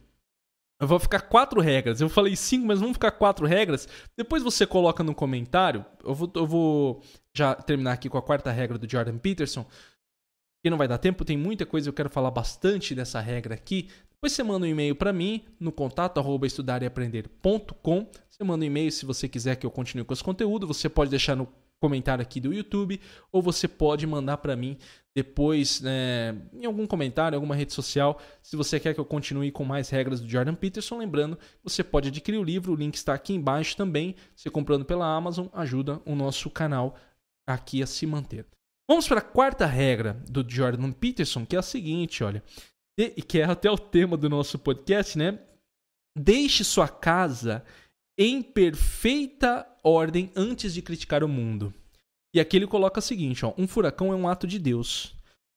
Eu 0.83 0.87
vou 0.87 0.99
ficar 0.99 1.21
quatro 1.21 1.61
regras. 1.61 2.01
Eu 2.01 2.09
falei 2.09 2.35
cinco, 2.35 2.67
mas 2.67 2.81
vão 2.81 2.93
ficar 2.93 3.11
quatro 3.11 3.47
regras. 3.47 3.87
Depois 4.17 4.43
você 4.43 4.65
coloca 4.67 5.01
no 5.01 5.15
comentário. 5.15 5.85
Eu 6.03 6.13
vou, 6.13 6.29
eu 6.35 6.45
vou 6.45 7.01
já 7.33 7.55
terminar 7.55 7.93
aqui 7.93 8.09
com 8.09 8.17
a 8.17 8.21
quarta 8.21 8.51
regra 8.51 8.77
do 8.77 8.89
Jordan 8.89 9.17
Peterson. 9.17 9.65
Que 10.61 10.69
não 10.69 10.77
vai 10.77 10.87
dar 10.87 10.97
tempo, 10.97 11.23
tem 11.23 11.37
muita 11.37 11.65
coisa, 11.65 11.87
eu 11.87 11.93
quero 11.93 12.09
falar 12.09 12.31
bastante 12.31 12.93
dessa 12.93 13.21
regra 13.21 13.53
aqui. 13.53 13.89
Depois 14.11 14.33
você 14.33 14.43
manda 14.43 14.65
um 14.65 14.69
e-mail 14.69 14.93
para 14.93 15.13
mim 15.13 15.45
no 15.57 15.71
contato 15.71 16.19
arroba 16.19 16.45
estudareaprender.com. 16.47 18.07
Você 18.29 18.43
manda 18.43 18.63
um 18.63 18.67
e-mail 18.67 18.91
se 18.91 19.05
você 19.05 19.29
quiser 19.29 19.55
que 19.55 19.65
eu 19.65 19.71
continue 19.71 20.03
com 20.03 20.13
esse 20.13 20.23
conteúdo. 20.23 20.67
Você 20.67 20.89
pode 20.89 21.09
deixar 21.09 21.35
no 21.35 21.47
comentário 21.79 22.21
aqui 22.21 22.41
do 22.41 22.53
YouTube 22.53 22.99
ou 23.31 23.41
você 23.41 23.69
pode 23.69 24.05
mandar 24.05 24.37
para 24.37 24.55
mim 24.55 24.77
depois 25.15 25.79
né, 25.79 26.35
em 26.51 26.65
algum 26.65 26.87
comentário, 26.87 27.35
alguma 27.35 27.55
rede 27.55 27.71
social, 27.71 28.19
se 28.41 28.55
você 28.55 28.79
quer 28.79 28.93
que 28.93 28.99
eu 28.99 29.05
continue 29.05 29.51
com 29.51 29.63
mais 29.63 29.89
regras 29.89 30.19
do 30.19 30.27
Jordan 30.27 30.55
Peterson. 30.55 30.97
Lembrando, 30.97 31.37
você 31.63 31.83
pode 31.83 32.09
adquirir 32.09 32.37
o 32.37 32.43
livro, 32.43 32.73
o 32.73 32.75
link 32.75 32.95
está 32.95 33.13
aqui 33.13 33.33
embaixo 33.33 33.77
também. 33.77 34.15
Você 34.35 34.49
comprando 34.49 34.85
pela 34.85 35.05
Amazon 35.05 35.47
ajuda 35.53 36.01
o 36.05 36.15
nosso 36.15 36.49
canal 36.49 36.97
aqui 37.47 37.83
a 37.83 37.87
se 37.87 38.07
manter. 38.07 38.47
Vamos 38.89 39.07
para 39.07 39.19
a 39.19 39.23
quarta 39.23 39.65
regra 39.65 40.13
do 40.27 40.43
Jordan 40.47 40.91
Peterson, 40.91 41.45
que 41.45 41.55
é 41.55 41.59
a 41.59 41.63
seguinte, 41.63 42.23
olha, 42.23 42.43
e 42.97 43.21
que 43.21 43.39
é 43.39 43.43
até 43.43 43.69
o 43.69 43.77
tema 43.77 44.17
do 44.17 44.29
nosso 44.29 44.57
podcast, 44.59 45.17
né? 45.17 45.39
Deixe 46.17 46.63
sua 46.63 46.87
casa 46.87 47.63
em 48.17 48.41
perfeita 48.41 49.65
ordem 49.83 50.31
antes 50.35 50.73
de 50.73 50.81
criticar 50.81 51.23
o 51.23 51.27
mundo. 51.27 51.73
E 52.33 52.39
aqui 52.39 52.57
ele 52.57 52.67
coloca 52.67 52.99
o 52.99 53.03
seguinte: 53.03 53.45
ó, 53.45 53.53
um 53.57 53.67
furacão 53.67 54.11
é 54.11 54.15
um 54.15 54.27
ato 54.27 54.47
de 54.47 54.57
Deus. 54.57 55.15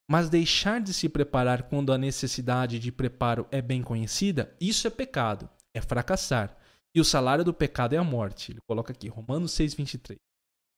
Mas 0.08 0.28
deixar 0.28 0.80
de 0.80 0.92
se 0.92 1.08
preparar 1.08 1.64
quando 1.64 1.92
a 1.92 1.98
necessidade 1.98 2.78
de 2.78 2.92
preparo 2.92 3.46
é 3.50 3.60
bem 3.60 3.82
conhecida, 3.82 4.54
isso 4.60 4.86
é 4.86 4.90
pecado, 4.90 5.50
é 5.74 5.80
fracassar. 5.80 6.56
E 6.94 7.00
o 7.00 7.04
salário 7.04 7.44
do 7.44 7.52
pecado 7.52 7.94
é 7.94 7.98
a 7.98 8.04
morte. 8.04 8.52
Ele 8.52 8.60
coloca 8.68 8.92
aqui, 8.92 9.08
Romanos 9.08 9.52
6,23. 9.52 10.16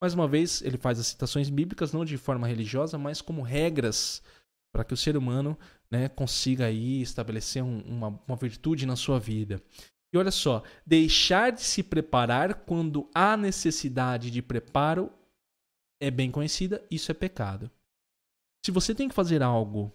Mais 0.01 0.15
uma 0.15 0.27
vez, 0.27 0.63
ele 0.63 0.79
faz 0.79 0.99
as 0.99 1.09
citações 1.09 1.51
bíblicas 1.51 1.93
não 1.93 2.05
de 2.05 2.17
forma 2.17 2.47
religiosa, 2.47 2.97
mas 2.97 3.21
como 3.21 3.43
regras 3.43 4.23
para 4.73 4.85
que 4.85 4.95
o 4.95 4.97
ser 4.97 5.17
humano 5.17 5.59
né, 5.91 6.09
consiga 6.09 6.67
aí 6.67 7.03
estabelecer 7.03 7.63
um, 7.63 7.81
uma, 7.81 8.21
uma 8.27 8.37
virtude 8.37 8.87
na 8.87 8.97
sua 8.97 9.19
vida. 9.19 9.63
E 10.13 10.17
olha 10.17 10.31
só, 10.31 10.63
deixar 10.87 11.53
de 11.53 11.63
se 11.63 11.83
preparar 11.83 12.55
quando 12.55 13.11
há 13.15 13.37
necessidade 13.37 14.31
de 14.31 14.41
preparo 14.41 15.13
é 16.01 16.11
bem 16.11 16.31
conhecida, 16.31 16.87
isso 16.91 17.11
é 17.11 17.15
pecado. 17.15 17.71
Se 18.65 18.71
você 18.71 18.95
tem 18.95 19.09
que 19.09 19.15
fazer 19.15 19.43
algo, 19.43 19.93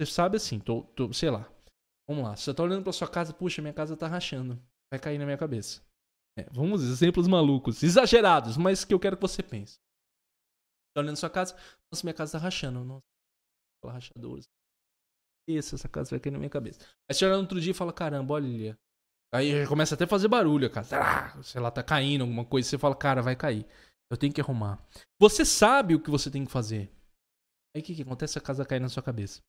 você 0.00 0.10
sabe 0.10 0.36
assim, 0.36 0.58
tô, 0.58 0.82
tô 0.82 1.12
sei 1.12 1.30
lá. 1.30 1.50
Vamos 2.08 2.24
lá, 2.24 2.36
você 2.36 2.54
tá 2.54 2.62
olhando 2.62 2.82
para 2.82 2.92
sua 2.92 3.08
casa, 3.08 3.34
puxa, 3.34 3.60
minha 3.60 3.74
casa 3.74 3.96
tá 3.96 4.06
rachando. 4.06 4.60
Vai 4.90 4.98
cair 4.98 5.18
na 5.18 5.24
minha 5.24 5.36
cabeça. 5.36 5.82
É, 6.38 6.44
vamos, 6.50 6.82
exemplos 6.82 7.26
malucos, 7.26 7.82
exagerados, 7.82 8.56
mas 8.56 8.84
que 8.84 8.94
eu 8.94 9.00
quero 9.00 9.16
que 9.16 9.22
você 9.22 9.42
pense. 9.42 9.78
Tá 10.94 11.02
olhando 11.02 11.16
sua 11.16 11.28
casa, 11.28 11.54
nossa, 11.92 12.04
minha 12.04 12.14
casa 12.14 12.32
tá 12.32 12.38
rachando. 12.38 12.84
Nossa, 12.84 13.04
rachadura. 13.84 14.42
Isso, 15.48 15.74
essa 15.74 15.88
casa 15.88 16.10
vai 16.10 16.20
cair 16.20 16.32
na 16.32 16.38
minha 16.38 16.50
cabeça. 16.50 16.78
Aí 17.08 17.14
você 17.14 17.24
olha 17.24 17.36
no 17.36 17.42
outro 17.42 17.60
dia 17.60 17.70
e 17.70 17.74
fala, 17.74 17.92
caramba, 17.92 18.34
olha. 18.34 18.78
Aí 19.32 19.66
começa 19.66 19.94
até 19.94 20.04
a 20.04 20.08
fazer 20.08 20.28
barulho, 20.28 20.70
cara. 20.70 20.86
Ah, 20.92 21.42
sei 21.42 21.60
lá, 21.60 21.70
tá 21.70 21.82
caindo 21.82 22.22
alguma 22.22 22.44
coisa. 22.44 22.68
Você 22.68 22.78
fala, 22.78 22.94
cara, 22.94 23.20
vai 23.22 23.36
cair. 23.36 23.66
Eu 24.10 24.16
tenho 24.16 24.32
que 24.32 24.40
arrumar. 24.40 24.82
Você 25.20 25.44
sabe 25.44 25.94
o 25.94 26.00
que 26.00 26.10
você 26.10 26.30
tem 26.30 26.44
que 26.44 26.50
fazer. 26.50 26.90
Aí 27.74 27.82
o 27.82 27.84
que, 27.84 27.94
que 27.94 28.02
acontece? 28.02 28.38
A 28.38 28.42
casa 28.42 28.64
cai 28.64 28.78
na 28.78 28.88
sua 28.88 29.02
cabeça. 29.02 29.40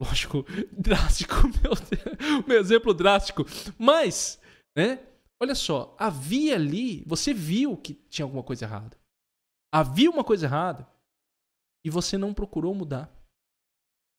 Lógico, 0.00 0.44
drástico, 0.72 1.34
meu, 1.62 1.74
Deus, 1.74 2.46
meu 2.46 2.60
exemplo 2.60 2.94
drástico. 2.94 3.44
Mas, 3.78 4.40
né? 4.76 5.06
Olha 5.42 5.54
só, 5.54 5.94
havia 5.98 6.54
ali, 6.54 7.02
você 7.06 7.32
viu 7.32 7.76
que 7.76 7.94
tinha 7.94 8.24
alguma 8.24 8.42
coisa 8.42 8.64
errada. 8.64 8.96
Havia 9.72 10.10
uma 10.10 10.24
coisa 10.24 10.46
errada 10.46 10.86
e 11.84 11.90
você 11.90 12.18
não 12.18 12.34
procurou 12.34 12.74
mudar. 12.74 13.10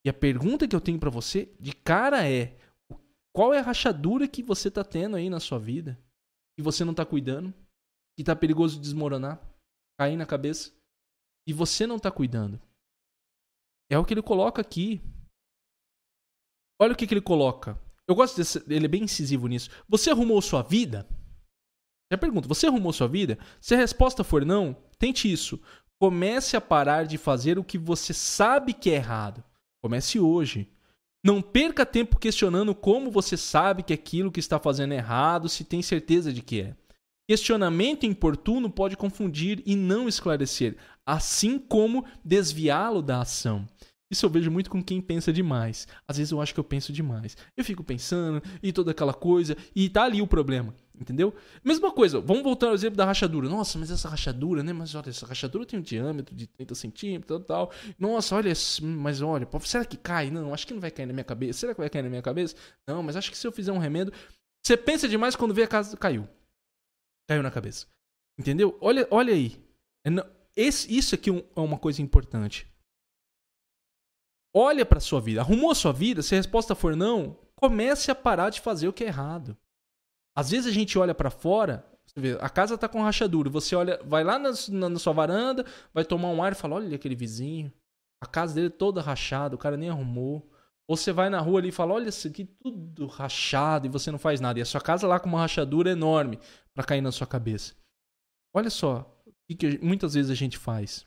E 0.05 0.10
a 0.10 0.13
pergunta 0.13 0.67
que 0.67 0.75
eu 0.75 0.81
tenho 0.81 0.99
para 0.99 1.10
você 1.10 1.53
de 1.60 1.73
cara 1.73 2.27
é: 2.27 2.57
qual 3.36 3.53
é 3.53 3.60
a 3.60 3.63
rachadura 3.63 4.27
que 4.27 4.41
você 4.41 4.67
está 4.67 4.84
tendo 4.84 5.15
aí 5.15 5.29
na 5.29 5.39
sua 5.39 5.60
vida? 5.60 5.99
Que 6.57 6.63
você 6.63 6.84
não 6.84 6.91
está 6.91 7.05
cuidando? 7.05 7.53
Que 8.15 8.23
está 8.23 8.36
perigoso 8.36 8.75
de 8.75 8.81
desmoronar? 8.81 9.39
Cair 9.99 10.15
na 10.15 10.25
cabeça? 10.25 10.71
E 11.47 11.54
você 11.54 11.86
não 11.88 11.97
está 11.97 12.12
cuidando? 12.12 12.62
É 13.89 13.97
o 13.97 14.06
que 14.06 14.13
ele 14.13 14.21
coloca 14.21 14.62
aqui. 14.62 15.01
Olha 16.82 16.93
o 16.93 16.95
que, 16.95 17.06
que 17.06 17.13
ele 17.13 17.21
coloca. 17.21 17.80
Eu 18.08 18.15
gosto 18.15 18.38
desse, 18.38 18.63
ele 18.67 18.86
é 18.86 18.89
bem 18.89 19.04
incisivo 19.04 19.47
nisso. 19.47 19.69
Você 19.88 20.10
arrumou 20.10 20.41
sua 20.41 20.62
vida? 20.62 21.08
Já 22.12 22.17
pergunta, 22.17 22.47
você 22.47 22.67
arrumou 22.67 22.91
sua 22.91 23.08
vida? 23.08 23.38
Se 23.60 23.73
a 23.73 23.77
resposta 23.77 24.23
for 24.23 24.45
não, 24.45 24.73
tente 24.97 25.32
isso. 25.32 25.62
Comece 25.99 26.58
a 26.58 26.62
parar 26.62 27.06
de 27.06 27.17
fazer 27.17 27.60
o 27.60 27.63
que 27.63 27.77
você 27.77 28.13
sabe 28.13 28.73
que 28.73 28.89
é 28.89 28.95
errado. 28.95 29.43
Comece 29.82 30.19
hoje. 30.19 30.69
Não 31.23 31.41
perca 31.41 31.86
tempo 31.86 32.17
questionando 32.17 32.73
como 32.73 33.12
você 33.12 33.38
sabe 33.38 33.84
que 33.84 33.93
aquilo 33.93 34.32
que 34.32 34.39
está 34.39 34.60
fazendo 34.60 34.93
é 34.93 34.97
errado, 34.97 35.47
se 35.47 35.63
tem 35.63 35.82
certeza 35.82 36.34
de 36.34 36.41
que 36.41 36.62
é. 36.62 36.75
Questionamento 37.31 38.05
importuno 38.05 38.69
pode 38.69 38.97
confundir 38.97 39.63
e 39.65 39.73
não 39.73 40.09
esclarecer, 40.09 40.75
assim 41.05 41.57
como 41.57 42.03
desviá-lo 42.25 43.01
da 43.01 43.21
ação. 43.21 43.65
Isso 44.11 44.25
eu 44.25 44.29
vejo 44.29 44.51
muito 44.51 44.69
com 44.69 44.83
quem 44.83 44.99
pensa 44.99 45.31
demais. 45.31 45.87
Às 46.05 46.17
vezes 46.17 46.33
eu 46.33 46.41
acho 46.41 46.53
que 46.53 46.59
eu 46.59 46.63
penso 46.65 46.91
demais. 46.91 47.37
Eu 47.55 47.63
fico 47.63 47.85
pensando 47.85 48.43
e 48.61 48.73
toda 48.73 48.91
aquela 48.91 49.13
coisa, 49.13 49.55
e 49.73 49.87
tá 49.87 50.03
ali 50.03 50.21
o 50.21 50.27
problema. 50.27 50.75
Entendeu? 50.93 51.33
Mesma 51.63 51.89
coisa, 51.93 52.19
vamos 52.19 52.43
voltar 52.43 52.67
ao 52.67 52.73
exemplo 52.73 52.97
da 52.97 53.05
rachadura. 53.05 53.47
Nossa, 53.47 53.79
mas 53.79 53.89
essa 53.89 54.09
rachadura, 54.09 54.61
né? 54.61 54.73
Mas 54.73 54.93
olha, 54.93 55.09
essa 55.09 55.25
rachadura 55.25 55.65
tem 55.65 55.79
um 55.79 55.81
diâmetro 55.81 56.35
de 56.35 56.47
30 56.47 56.75
centímetros 56.75 57.39
e 57.39 57.43
tal. 57.45 57.71
Nossa, 57.97 58.35
olha, 58.35 58.51
mas 58.81 59.21
olha, 59.21 59.47
será 59.61 59.85
que 59.85 59.95
cai? 59.95 60.29
Não, 60.29 60.53
acho 60.53 60.67
que 60.67 60.73
não 60.73 60.81
vai 60.81 60.91
cair 60.91 61.05
na 61.05 61.13
minha 61.13 61.23
cabeça. 61.23 61.59
Será 61.59 61.73
que 61.73 61.79
vai 61.79 61.89
cair 61.89 62.03
na 62.03 62.09
minha 62.09 62.21
cabeça? 62.21 62.57
Não, 62.85 63.01
mas 63.01 63.15
acho 63.15 63.31
que 63.31 63.37
se 63.37 63.47
eu 63.47 63.53
fizer 63.53 63.71
um 63.71 63.77
remendo. 63.77 64.11
Você 64.61 64.75
pensa 64.75 65.07
demais 65.07 65.33
quando 65.33 65.53
vê 65.53 65.63
a 65.63 65.67
casa 65.67 65.95
caiu. 65.95 66.27
Caiu 67.31 67.41
na 67.41 67.49
cabeça. 67.49 67.87
Entendeu? 68.37 68.77
Olha, 68.81 69.07
olha 69.09 69.33
aí. 69.33 69.57
É 70.05 70.09
esse, 70.53 70.93
isso 70.93 71.15
aqui 71.15 71.29
é, 71.29 71.45
é 71.55 71.59
uma 71.61 71.79
coisa 71.79 72.01
importante. 72.01 72.69
Olha 74.53 74.85
para 74.85 74.99
sua 74.99 75.21
vida. 75.21 75.39
Arrumou 75.39 75.71
a 75.71 75.75
sua 75.75 75.93
vida? 75.93 76.21
Se 76.21 76.35
a 76.35 76.37
resposta 76.37 76.75
for 76.75 76.93
não, 76.93 77.39
comece 77.55 78.11
a 78.11 78.15
parar 78.15 78.49
de 78.49 78.59
fazer 78.59 78.89
o 78.89 78.91
que 78.91 79.05
é 79.05 79.07
errado. 79.07 79.57
Às 80.35 80.49
vezes 80.49 80.67
a 80.67 80.73
gente 80.73 80.99
olha 80.99 81.15
para 81.15 81.29
fora, 81.29 81.89
vê, 82.17 82.37
a 82.41 82.49
casa 82.49 82.77
tá 82.77 82.89
com 82.89 83.01
rachadura, 83.01 83.49
você 83.49 83.77
olha, 83.77 84.01
vai 84.03 84.25
lá 84.25 84.37
na, 84.37 84.51
na, 84.67 84.89
na, 84.89 84.99
sua 84.99 85.13
varanda, 85.13 85.65
vai 85.93 86.03
tomar 86.03 86.31
um 86.31 86.43
ar 86.43 86.51
e 86.51 86.55
fala: 86.55 86.75
olha 86.75 86.93
aquele 86.93 87.15
vizinho, 87.15 87.71
a 88.21 88.25
casa 88.25 88.55
dele 88.55 88.69
toda 88.69 89.01
rachada, 89.01 89.55
o 89.55 89.57
cara 89.57 89.77
nem 89.77 89.89
arrumou. 89.89 90.50
Você 90.87 91.11
vai 91.11 91.29
na 91.29 91.39
rua 91.39 91.59
ali 91.59 91.69
e 91.69 91.71
fala: 91.71 91.93
olha 91.93 92.09
isso 92.09 92.27
aqui 92.27 92.45
tudo 92.45 93.07
rachado 93.07 93.87
e 93.87 93.89
você 93.89 94.11
não 94.11 94.19
faz 94.19 94.39
nada. 94.39 94.59
E 94.59 94.61
a 94.61 94.65
sua 94.65 94.81
casa 94.81 95.07
lá 95.07 95.19
com 95.19 95.29
uma 95.29 95.39
rachadura 95.39 95.91
enorme 95.91 96.39
para 96.73 96.83
cair 96.83 97.01
na 97.01 97.11
sua 97.11 97.27
cabeça. 97.27 97.73
Olha 98.53 98.69
só 98.69 99.23
o 99.25 99.55
que 99.55 99.79
muitas 99.83 100.13
vezes 100.13 100.31
a 100.31 100.35
gente 100.35 100.57
faz. 100.57 101.05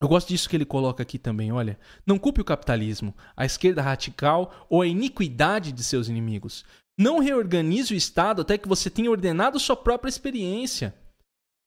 Eu 0.00 0.08
gosto 0.08 0.28
disso 0.28 0.48
que 0.48 0.56
ele 0.56 0.64
coloca 0.64 1.02
aqui 1.02 1.18
também, 1.18 1.50
olha. 1.50 1.78
Não 2.06 2.18
culpe 2.18 2.40
o 2.40 2.44
capitalismo, 2.44 3.14
a 3.36 3.44
esquerda 3.44 3.82
radical 3.82 4.66
ou 4.70 4.82
a 4.82 4.86
iniquidade 4.86 5.72
de 5.72 5.82
seus 5.82 6.08
inimigos. 6.08 6.64
Não 6.96 7.18
reorganize 7.18 7.92
o 7.92 7.96
Estado 7.96 8.42
até 8.42 8.56
que 8.56 8.68
você 8.68 8.88
tenha 8.90 9.10
ordenado 9.10 9.58
sua 9.58 9.76
própria 9.76 10.08
experiência. 10.08 10.94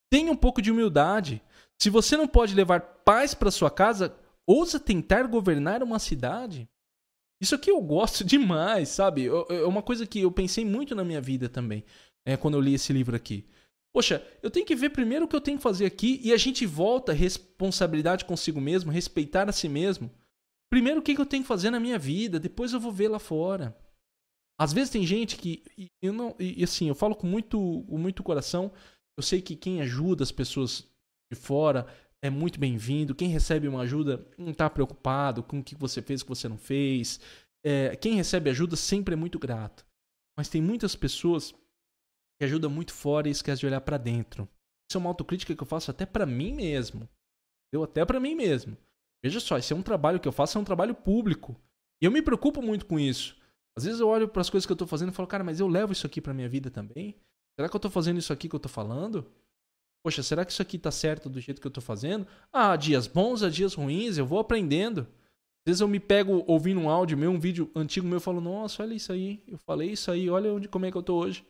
Tenha 0.09 0.31
um 0.31 0.35
pouco 0.35 0.61
de 0.61 0.71
humildade. 0.71 1.41
Se 1.81 1.89
você 1.89 2.15
não 2.15 2.27
pode 2.27 2.53
levar 2.53 2.81
paz 2.81 3.33
para 3.33 3.51
sua 3.51 3.69
casa, 3.69 4.15
ousa 4.45 4.79
tentar 4.79 5.23
governar 5.27 5.83
uma 5.83 5.99
cidade. 5.99 6.69
Isso 7.41 7.55
aqui 7.55 7.71
eu 7.71 7.81
gosto 7.81 8.23
demais, 8.25 8.89
sabe? 8.89 9.25
É 9.25 9.65
uma 9.65 9.81
coisa 9.81 10.05
que 10.05 10.21
eu 10.21 10.31
pensei 10.31 10.63
muito 10.63 10.93
na 10.93 11.03
minha 11.03 11.19
vida 11.19 11.49
também, 11.49 11.83
é, 12.25 12.37
quando 12.37 12.53
eu 12.53 12.61
li 12.61 12.75
esse 12.75 12.93
livro 12.93 13.15
aqui. 13.15 13.45
Poxa, 13.93 14.25
eu 14.41 14.49
tenho 14.49 14.65
que 14.65 14.75
ver 14.75 14.91
primeiro 14.91 15.25
o 15.25 15.27
que 15.27 15.35
eu 15.35 15.41
tenho 15.41 15.57
que 15.57 15.63
fazer 15.63 15.85
aqui 15.85 16.21
e 16.23 16.31
a 16.31 16.37
gente 16.37 16.65
volta 16.65 17.11
responsabilidade 17.11 18.23
consigo 18.23 18.61
mesmo, 18.61 18.91
respeitar 18.91 19.49
a 19.49 19.51
si 19.51 19.67
mesmo. 19.67 20.09
Primeiro 20.69 21.01
o 21.01 21.03
que 21.03 21.19
eu 21.19 21.25
tenho 21.25 21.43
que 21.43 21.47
fazer 21.47 21.69
na 21.71 21.79
minha 21.79 21.99
vida, 21.99 22.39
depois 22.39 22.71
eu 22.71 22.79
vou 22.79 22.91
ver 22.91 23.09
lá 23.09 23.19
fora. 23.19 23.75
Às 24.57 24.71
vezes 24.71 24.91
tem 24.91 25.05
gente 25.05 25.35
que. 25.35 25.63
Eu 26.01 26.13
não, 26.13 26.35
e 26.39 26.63
assim, 26.63 26.87
eu 26.87 26.95
falo 26.95 27.15
com 27.15 27.27
muito, 27.27 27.83
com 27.89 27.97
muito 27.97 28.23
coração. 28.23 28.71
Eu 29.17 29.23
sei 29.23 29.41
que 29.41 29.55
quem 29.55 29.81
ajuda 29.81 30.23
as 30.23 30.31
pessoas 30.31 30.87
de 31.29 31.37
fora 31.37 31.85
é 32.23 32.29
muito 32.29 32.59
bem-vindo. 32.59 33.15
Quem 33.15 33.29
recebe 33.29 33.67
uma 33.67 33.81
ajuda 33.81 34.25
não 34.37 34.51
está 34.51 34.69
preocupado 34.69 35.41
com 35.41 35.59
o 35.59 35.63
que 35.63 35.75
você 35.75 36.01
fez, 36.01 36.21
o 36.21 36.25
que 36.25 36.29
você 36.29 36.47
não 36.47 36.57
fez. 36.57 37.19
É, 37.65 37.95
quem 37.95 38.15
recebe 38.15 38.49
ajuda 38.49 38.75
sempre 38.75 39.13
é 39.13 39.17
muito 39.17 39.39
grato. 39.39 39.85
Mas 40.37 40.47
tem 40.47 40.61
muitas 40.61 40.95
pessoas 40.95 41.51
que 42.39 42.45
ajudam 42.45 42.69
muito 42.69 42.93
fora 42.93 43.27
e 43.27 43.31
esquecem 43.31 43.61
de 43.61 43.65
olhar 43.67 43.81
para 43.81 43.97
dentro. 43.97 44.47
Isso 44.89 44.97
é 44.97 44.99
uma 44.99 45.09
autocrítica 45.09 45.55
que 45.55 45.61
eu 45.61 45.67
faço 45.67 45.89
até 45.89 46.05
para 46.05 46.25
mim 46.25 46.53
mesmo. 46.53 47.09
Eu 47.73 47.83
até 47.83 48.05
para 48.05 48.19
mim 48.19 48.35
mesmo. 48.35 48.77
Veja 49.23 49.39
só, 49.39 49.57
esse 49.57 49.73
é 49.73 49.75
um 49.75 49.83
trabalho 49.83 50.19
que 50.19 50.27
eu 50.27 50.31
faço, 50.31 50.57
é 50.57 50.61
um 50.61 50.65
trabalho 50.65 50.93
público. 50.93 51.55
E 52.01 52.05
eu 52.05 52.11
me 52.11 52.21
preocupo 52.21 52.61
muito 52.61 52.85
com 52.85 52.99
isso. 52.99 53.39
Às 53.77 53.85
vezes 53.85 53.99
eu 53.99 54.07
olho 54.07 54.27
para 54.27 54.41
as 54.41 54.49
coisas 54.49 54.65
que 54.65 54.71
eu 54.71 54.77
tô 54.77 54.85
fazendo 54.85 55.09
e 55.09 55.15
falo, 55.15 55.27
cara, 55.27 55.43
mas 55.43 55.59
eu 55.59 55.67
levo 55.67 55.93
isso 55.93 56.05
aqui 56.05 56.19
para 56.19 56.33
minha 56.33 56.49
vida 56.49 56.69
também? 56.69 57.15
Será 57.55 57.69
que 57.69 57.75
eu 57.75 57.79
tô 57.79 57.89
fazendo 57.89 58.17
isso 58.17 58.33
aqui 58.33 58.49
que 58.49 58.55
eu 58.55 58.59
tô 58.59 58.67
falando? 58.67 59.31
Poxa, 60.03 60.23
será 60.23 60.43
que 60.43 60.51
isso 60.51 60.61
aqui 60.61 60.79
tá 60.79 60.91
certo 60.91 61.29
do 61.29 61.39
jeito 61.39 61.61
que 61.61 61.67
eu 61.67 61.71
tô 61.71 61.81
fazendo? 61.81 62.25
Ah, 62.51 62.75
dias 62.75 63.05
bons, 63.05 63.43
há 63.43 63.49
dias 63.49 63.73
ruins, 63.73 64.17
eu 64.17 64.25
vou 64.25 64.39
aprendendo. 64.39 65.01
Às 65.01 65.65
vezes 65.65 65.81
eu 65.81 65.87
me 65.87 65.99
pego 65.99 66.43
ouvindo 66.47 66.79
um 66.79 66.89
áudio 66.89 67.17
meu, 67.17 67.29
um 67.29 67.39
vídeo 67.39 67.69
antigo 67.75 68.07
meu, 68.07 68.17
e 68.17 68.21
falo, 68.21 68.41
nossa, 68.41 68.81
olha 68.81 68.95
isso 68.95 69.11
aí, 69.11 69.43
eu 69.47 69.59
falei 69.59 69.91
isso 69.91 70.09
aí, 70.09 70.27
olha 70.27 70.51
onde, 70.51 70.67
como 70.67 70.87
é 70.87 70.91
que 70.91 70.97
eu 70.97 71.03
tô 71.03 71.15
hoje. 71.15 71.45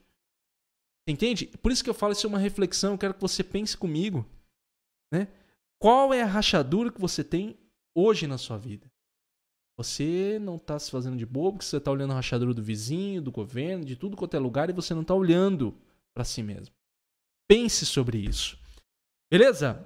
Entende? 1.08 1.48
Por 1.48 1.72
isso 1.72 1.84
que 1.84 1.90
eu 1.90 1.94
falo, 1.94 2.12
isso 2.12 2.28
é 2.28 2.30
uma 2.30 2.38
reflexão, 2.38 2.92
eu 2.92 2.98
quero 2.98 3.14
que 3.14 3.22
você 3.22 3.42
pense 3.42 3.78
comigo. 3.78 4.26
Né? 5.12 5.30
Qual 5.80 6.14
é 6.14 6.22
a 6.22 6.28
rachadura 6.28 6.92
que 6.92 7.00
você 7.00 7.24
tem 7.24 7.58
hoje 7.96 8.28
na 8.28 8.38
sua 8.38 8.58
vida? 8.58 8.92
Você 9.78 10.38
não 10.42 10.58
está 10.58 10.78
se 10.78 10.92
fazendo 10.92 11.18
de 11.18 11.26
bobo, 11.26 11.54
porque 11.54 11.66
você 11.66 11.78
está 11.78 11.90
olhando 11.90 12.12
a 12.12 12.16
rachadura 12.16 12.54
do 12.54 12.62
vizinho, 12.62 13.22
do 13.22 13.32
governo, 13.32 13.86
de 13.86 13.96
tudo 13.96 14.18
quanto 14.18 14.36
é 14.36 14.40
lugar 14.40 14.70
e 14.70 14.74
você 14.74 14.94
não 14.94 15.02
está 15.02 15.16
olhando 15.16 15.74
para 16.14 16.26
si 16.26 16.44
mesmo. 16.44 16.76
Pense 17.52 17.86
sobre 17.86 18.18
isso. 18.18 18.58
Beleza? 19.30 19.86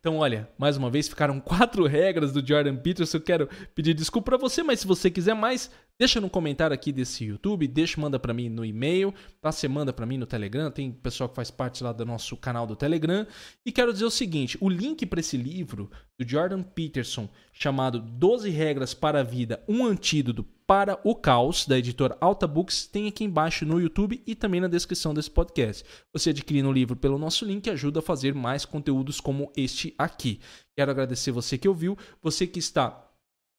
Então, 0.00 0.16
olha, 0.16 0.48
mais 0.56 0.78
uma 0.78 0.88
vez 0.88 1.06
ficaram 1.06 1.36
quatro 1.38 1.84
regras 1.84 2.32
do 2.32 2.40
Jordan 2.40 2.76
Peterson. 2.76 3.18
Eu 3.18 3.22
quero 3.22 3.48
pedir 3.74 3.92
desculpa 3.92 4.30
para 4.30 4.38
você, 4.38 4.62
mas 4.62 4.80
se 4.80 4.86
você 4.86 5.10
quiser 5.10 5.34
mais, 5.34 5.70
deixa 5.98 6.18
no 6.18 6.30
comentário 6.30 6.72
aqui 6.72 6.90
desse 6.90 7.26
YouTube, 7.26 7.68
deixa, 7.68 8.00
manda 8.00 8.18
para 8.18 8.32
mim 8.32 8.48
no 8.48 8.64
e-mail, 8.64 9.12
tá? 9.38 9.52
Você 9.52 9.68
manda 9.68 9.92
para 9.92 10.06
mim 10.06 10.16
no 10.16 10.24
Telegram, 10.24 10.70
tem 10.70 10.90
pessoal 10.90 11.28
que 11.28 11.36
faz 11.36 11.50
parte 11.50 11.84
lá 11.84 11.92
do 11.92 12.06
nosso 12.06 12.34
canal 12.38 12.66
do 12.66 12.74
Telegram. 12.74 13.26
E 13.66 13.70
quero 13.70 13.92
dizer 13.92 14.06
o 14.06 14.10
seguinte, 14.10 14.56
o 14.58 14.70
link 14.70 15.04
para 15.04 15.20
esse 15.20 15.36
livro 15.36 15.90
do 16.18 16.26
Jordan 16.26 16.62
Peterson, 16.62 17.28
chamado 17.52 18.00
12 18.00 18.48
regras 18.48 18.94
para 18.94 19.20
a 19.20 19.24
vida, 19.24 19.62
um 19.68 19.84
antídoto 19.84 20.42
para 20.68 21.00
o 21.02 21.14
caos, 21.14 21.66
da 21.66 21.78
editora 21.78 22.18
Alta 22.20 22.46
Books, 22.46 22.86
tem 22.86 23.08
aqui 23.08 23.24
embaixo 23.24 23.64
no 23.64 23.80
YouTube 23.80 24.22
e 24.26 24.34
também 24.34 24.60
na 24.60 24.68
descrição 24.68 25.14
desse 25.14 25.30
podcast. 25.30 25.82
Você 26.12 26.28
adquirindo 26.28 26.68
o 26.68 26.72
livro 26.72 26.94
pelo 26.94 27.16
nosso 27.16 27.46
link 27.46 27.70
ajuda 27.70 28.00
a 28.00 28.02
fazer 28.02 28.34
mais 28.34 28.66
conteúdos 28.66 29.18
como 29.18 29.50
este 29.56 29.94
aqui. 29.96 30.40
Quero 30.76 30.90
agradecer 30.90 31.30
você 31.30 31.56
que 31.56 31.66
ouviu, 31.66 31.96
você 32.22 32.46
que 32.46 32.58
está 32.58 33.02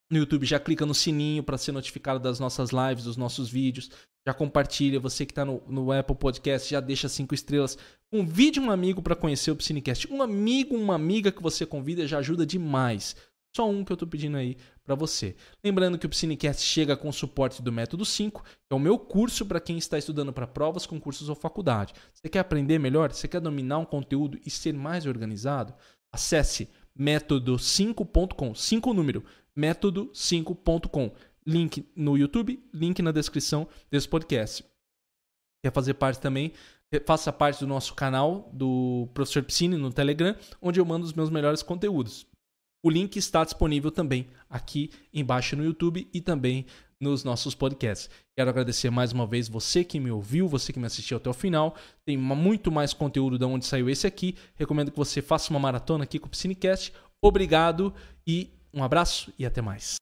no 0.08 0.18
YouTube, 0.18 0.46
já 0.46 0.60
clica 0.60 0.86
no 0.86 0.94
sininho 0.94 1.42
para 1.42 1.58
ser 1.58 1.72
notificado 1.72 2.20
das 2.20 2.38
nossas 2.38 2.70
lives, 2.70 3.02
dos 3.02 3.16
nossos 3.16 3.50
vídeos. 3.50 3.90
Já 4.24 4.32
compartilha. 4.32 5.00
Você 5.00 5.26
que 5.26 5.32
está 5.32 5.44
no, 5.44 5.60
no, 5.66 5.90
Apple 5.90 6.14
Podcast, 6.14 6.70
já 6.70 6.78
deixa 6.78 7.08
cinco 7.08 7.34
estrelas. 7.34 7.76
Convide 8.08 8.60
um 8.60 8.70
amigo 8.70 9.02
para 9.02 9.16
conhecer 9.16 9.50
o 9.50 9.56
Piscinecast. 9.56 10.12
Um 10.12 10.22
amigo, 10.22 10.76
uma 10.76 10.94
amiga 10.94 11.32
que 11.32 11.42
você 11.42 11.66
convida 11.66 12.06
já 12.06 12.18
ajuda 12.18 12.46
demais. 12.46 13.16
Só 13.54 13.68
um 13.68 13.84
que 13.84 13.90
eu 13.90 13.94
estou 13.94 14.08
pedindo 14.08 14.36
aí 14.36 14.56
para 14.90 14.96
você. 14.96 15.36
Lembrando 15.62 15.96
que 15.96 16.04
o 16.04 16.08
Piscinecast 16.08 16.66
chega 16.66 16.96
com 16.96 17.08
o 17.08 17.12
suporte 17.12 17.62
do 17.62 17.70
Método 17.70 18.04
5, 18.04 18.42
que 18.42 18.50
é 18.72 18.74
o 18.74 18.78
meu 18.78 18.98
curso 18.98 19.46
para 19.46 19.60
quem 19.60 19.78
está 19.78 19.96
estudando 19.96 20.32
para 20.32 20.48
provas, 20.48 20.84
concursos 20.84 21.28
ou 21.28 21.36
faculdade. 21.36 21.94
Você 22.12 22.28
quer 22.28 22.40
aprender 22.40 22.80
melhor? 22.80 23.12
Você 23.12 23.28
quer 23.28 23.40
dominar 23.40 23.78
um 23.78 23.84
conteúdo 23.84 24.36
e 24.44 24.50
ser 24.50 24.74
mais 24.74 25.06
organizado? 25.06 25.72
Acesse 26.12 26.68
método5.com, 26.98 28.52
5 28.52 28.92
número, 28.92 29.24
método5.com. 29.56 31.12
Link 31.46 31.88
no 31.94 32.18
YouTube, 32.18 32.60
link 32.74 33.00
na 33.00 33.12
descrição 33.12 33.68
desse 33.88 34.08
podcast. 34.08 34.64
Quer 35.64 35.72
fazer 35.72 35.94
parte 35.94 36.18
também? 36.18 36.52
Faça 37.06 37.32
parte 37.32 37.60
do 37.60 37.66
nosso 37.68 37.94
canal 37.94 38.50
do 38.52 39.08
Professor 39.14 39.44
Piscine 39.44 39.76
no 39.76 39.92
Telegram, 39.92 40.34
onde 40.60 40.80
eu 40.80 40.84
mando 40.84 41.06
os 41.06 41.12
meus 41.12 41.30
melhores 41.30 41.62
conteúdos. 41.62 42.26
O 42.82 42.88
link 42.88 43.16
está 43.16 43.44
disponível 43.44 43.90
também 43.90 44.26
aqui 44.48 44.90
embaixo 45.12 45.54
no 45.54 45.64
YouTube 45.64 46.08
e 46.12 46.20
também 46.20 46.64
nos 46.98 47.24
nossos 47.24 47.54
podcasts. 47.54 48.08
Quero 48.36 48.50
agradecer 48.50 48.90
mais 48.90 49.12
uma 49.12 49.26
vez 49.26 49.48
você 49.48 49.84
que 49.84 50.00
me 50.00 50.10
ouviu, 50.10 50.48
você 50.48 50.72
que 50.72 50.78
me 50.78 50.86
assistiu 50.86 51.18
até 51.18 51.28
o 51.28 51.34
final. 51.34 51.74
Tem 52.06 52.16
muito 52.16 52.70
mais 52.72 52.94
conteúdo 52.94 53.38
de 53.38 53.44
onde 53.44 53.66
saiu 53.66 53.88
esse 53.88 54.06
aqui. 54.06 54.34
Recomendo 54.54 54.90
que 54.90 54.96
você 54.96 55.20
faça 55.20 55.50
uma 55.50 55.60
maratona 55.60 56.04
aqui 56.04 56.18
com 56.18 56.26
o 56.26 56.30
Piscinecast. 56.30 56.92
Obrigado 57.22 57.92
e 58.26 58.50
um 58.72 58.82
abraço 58.82 59.32
e 59.38 59.44
até 59.44 59.60
mais. 59.60 59.96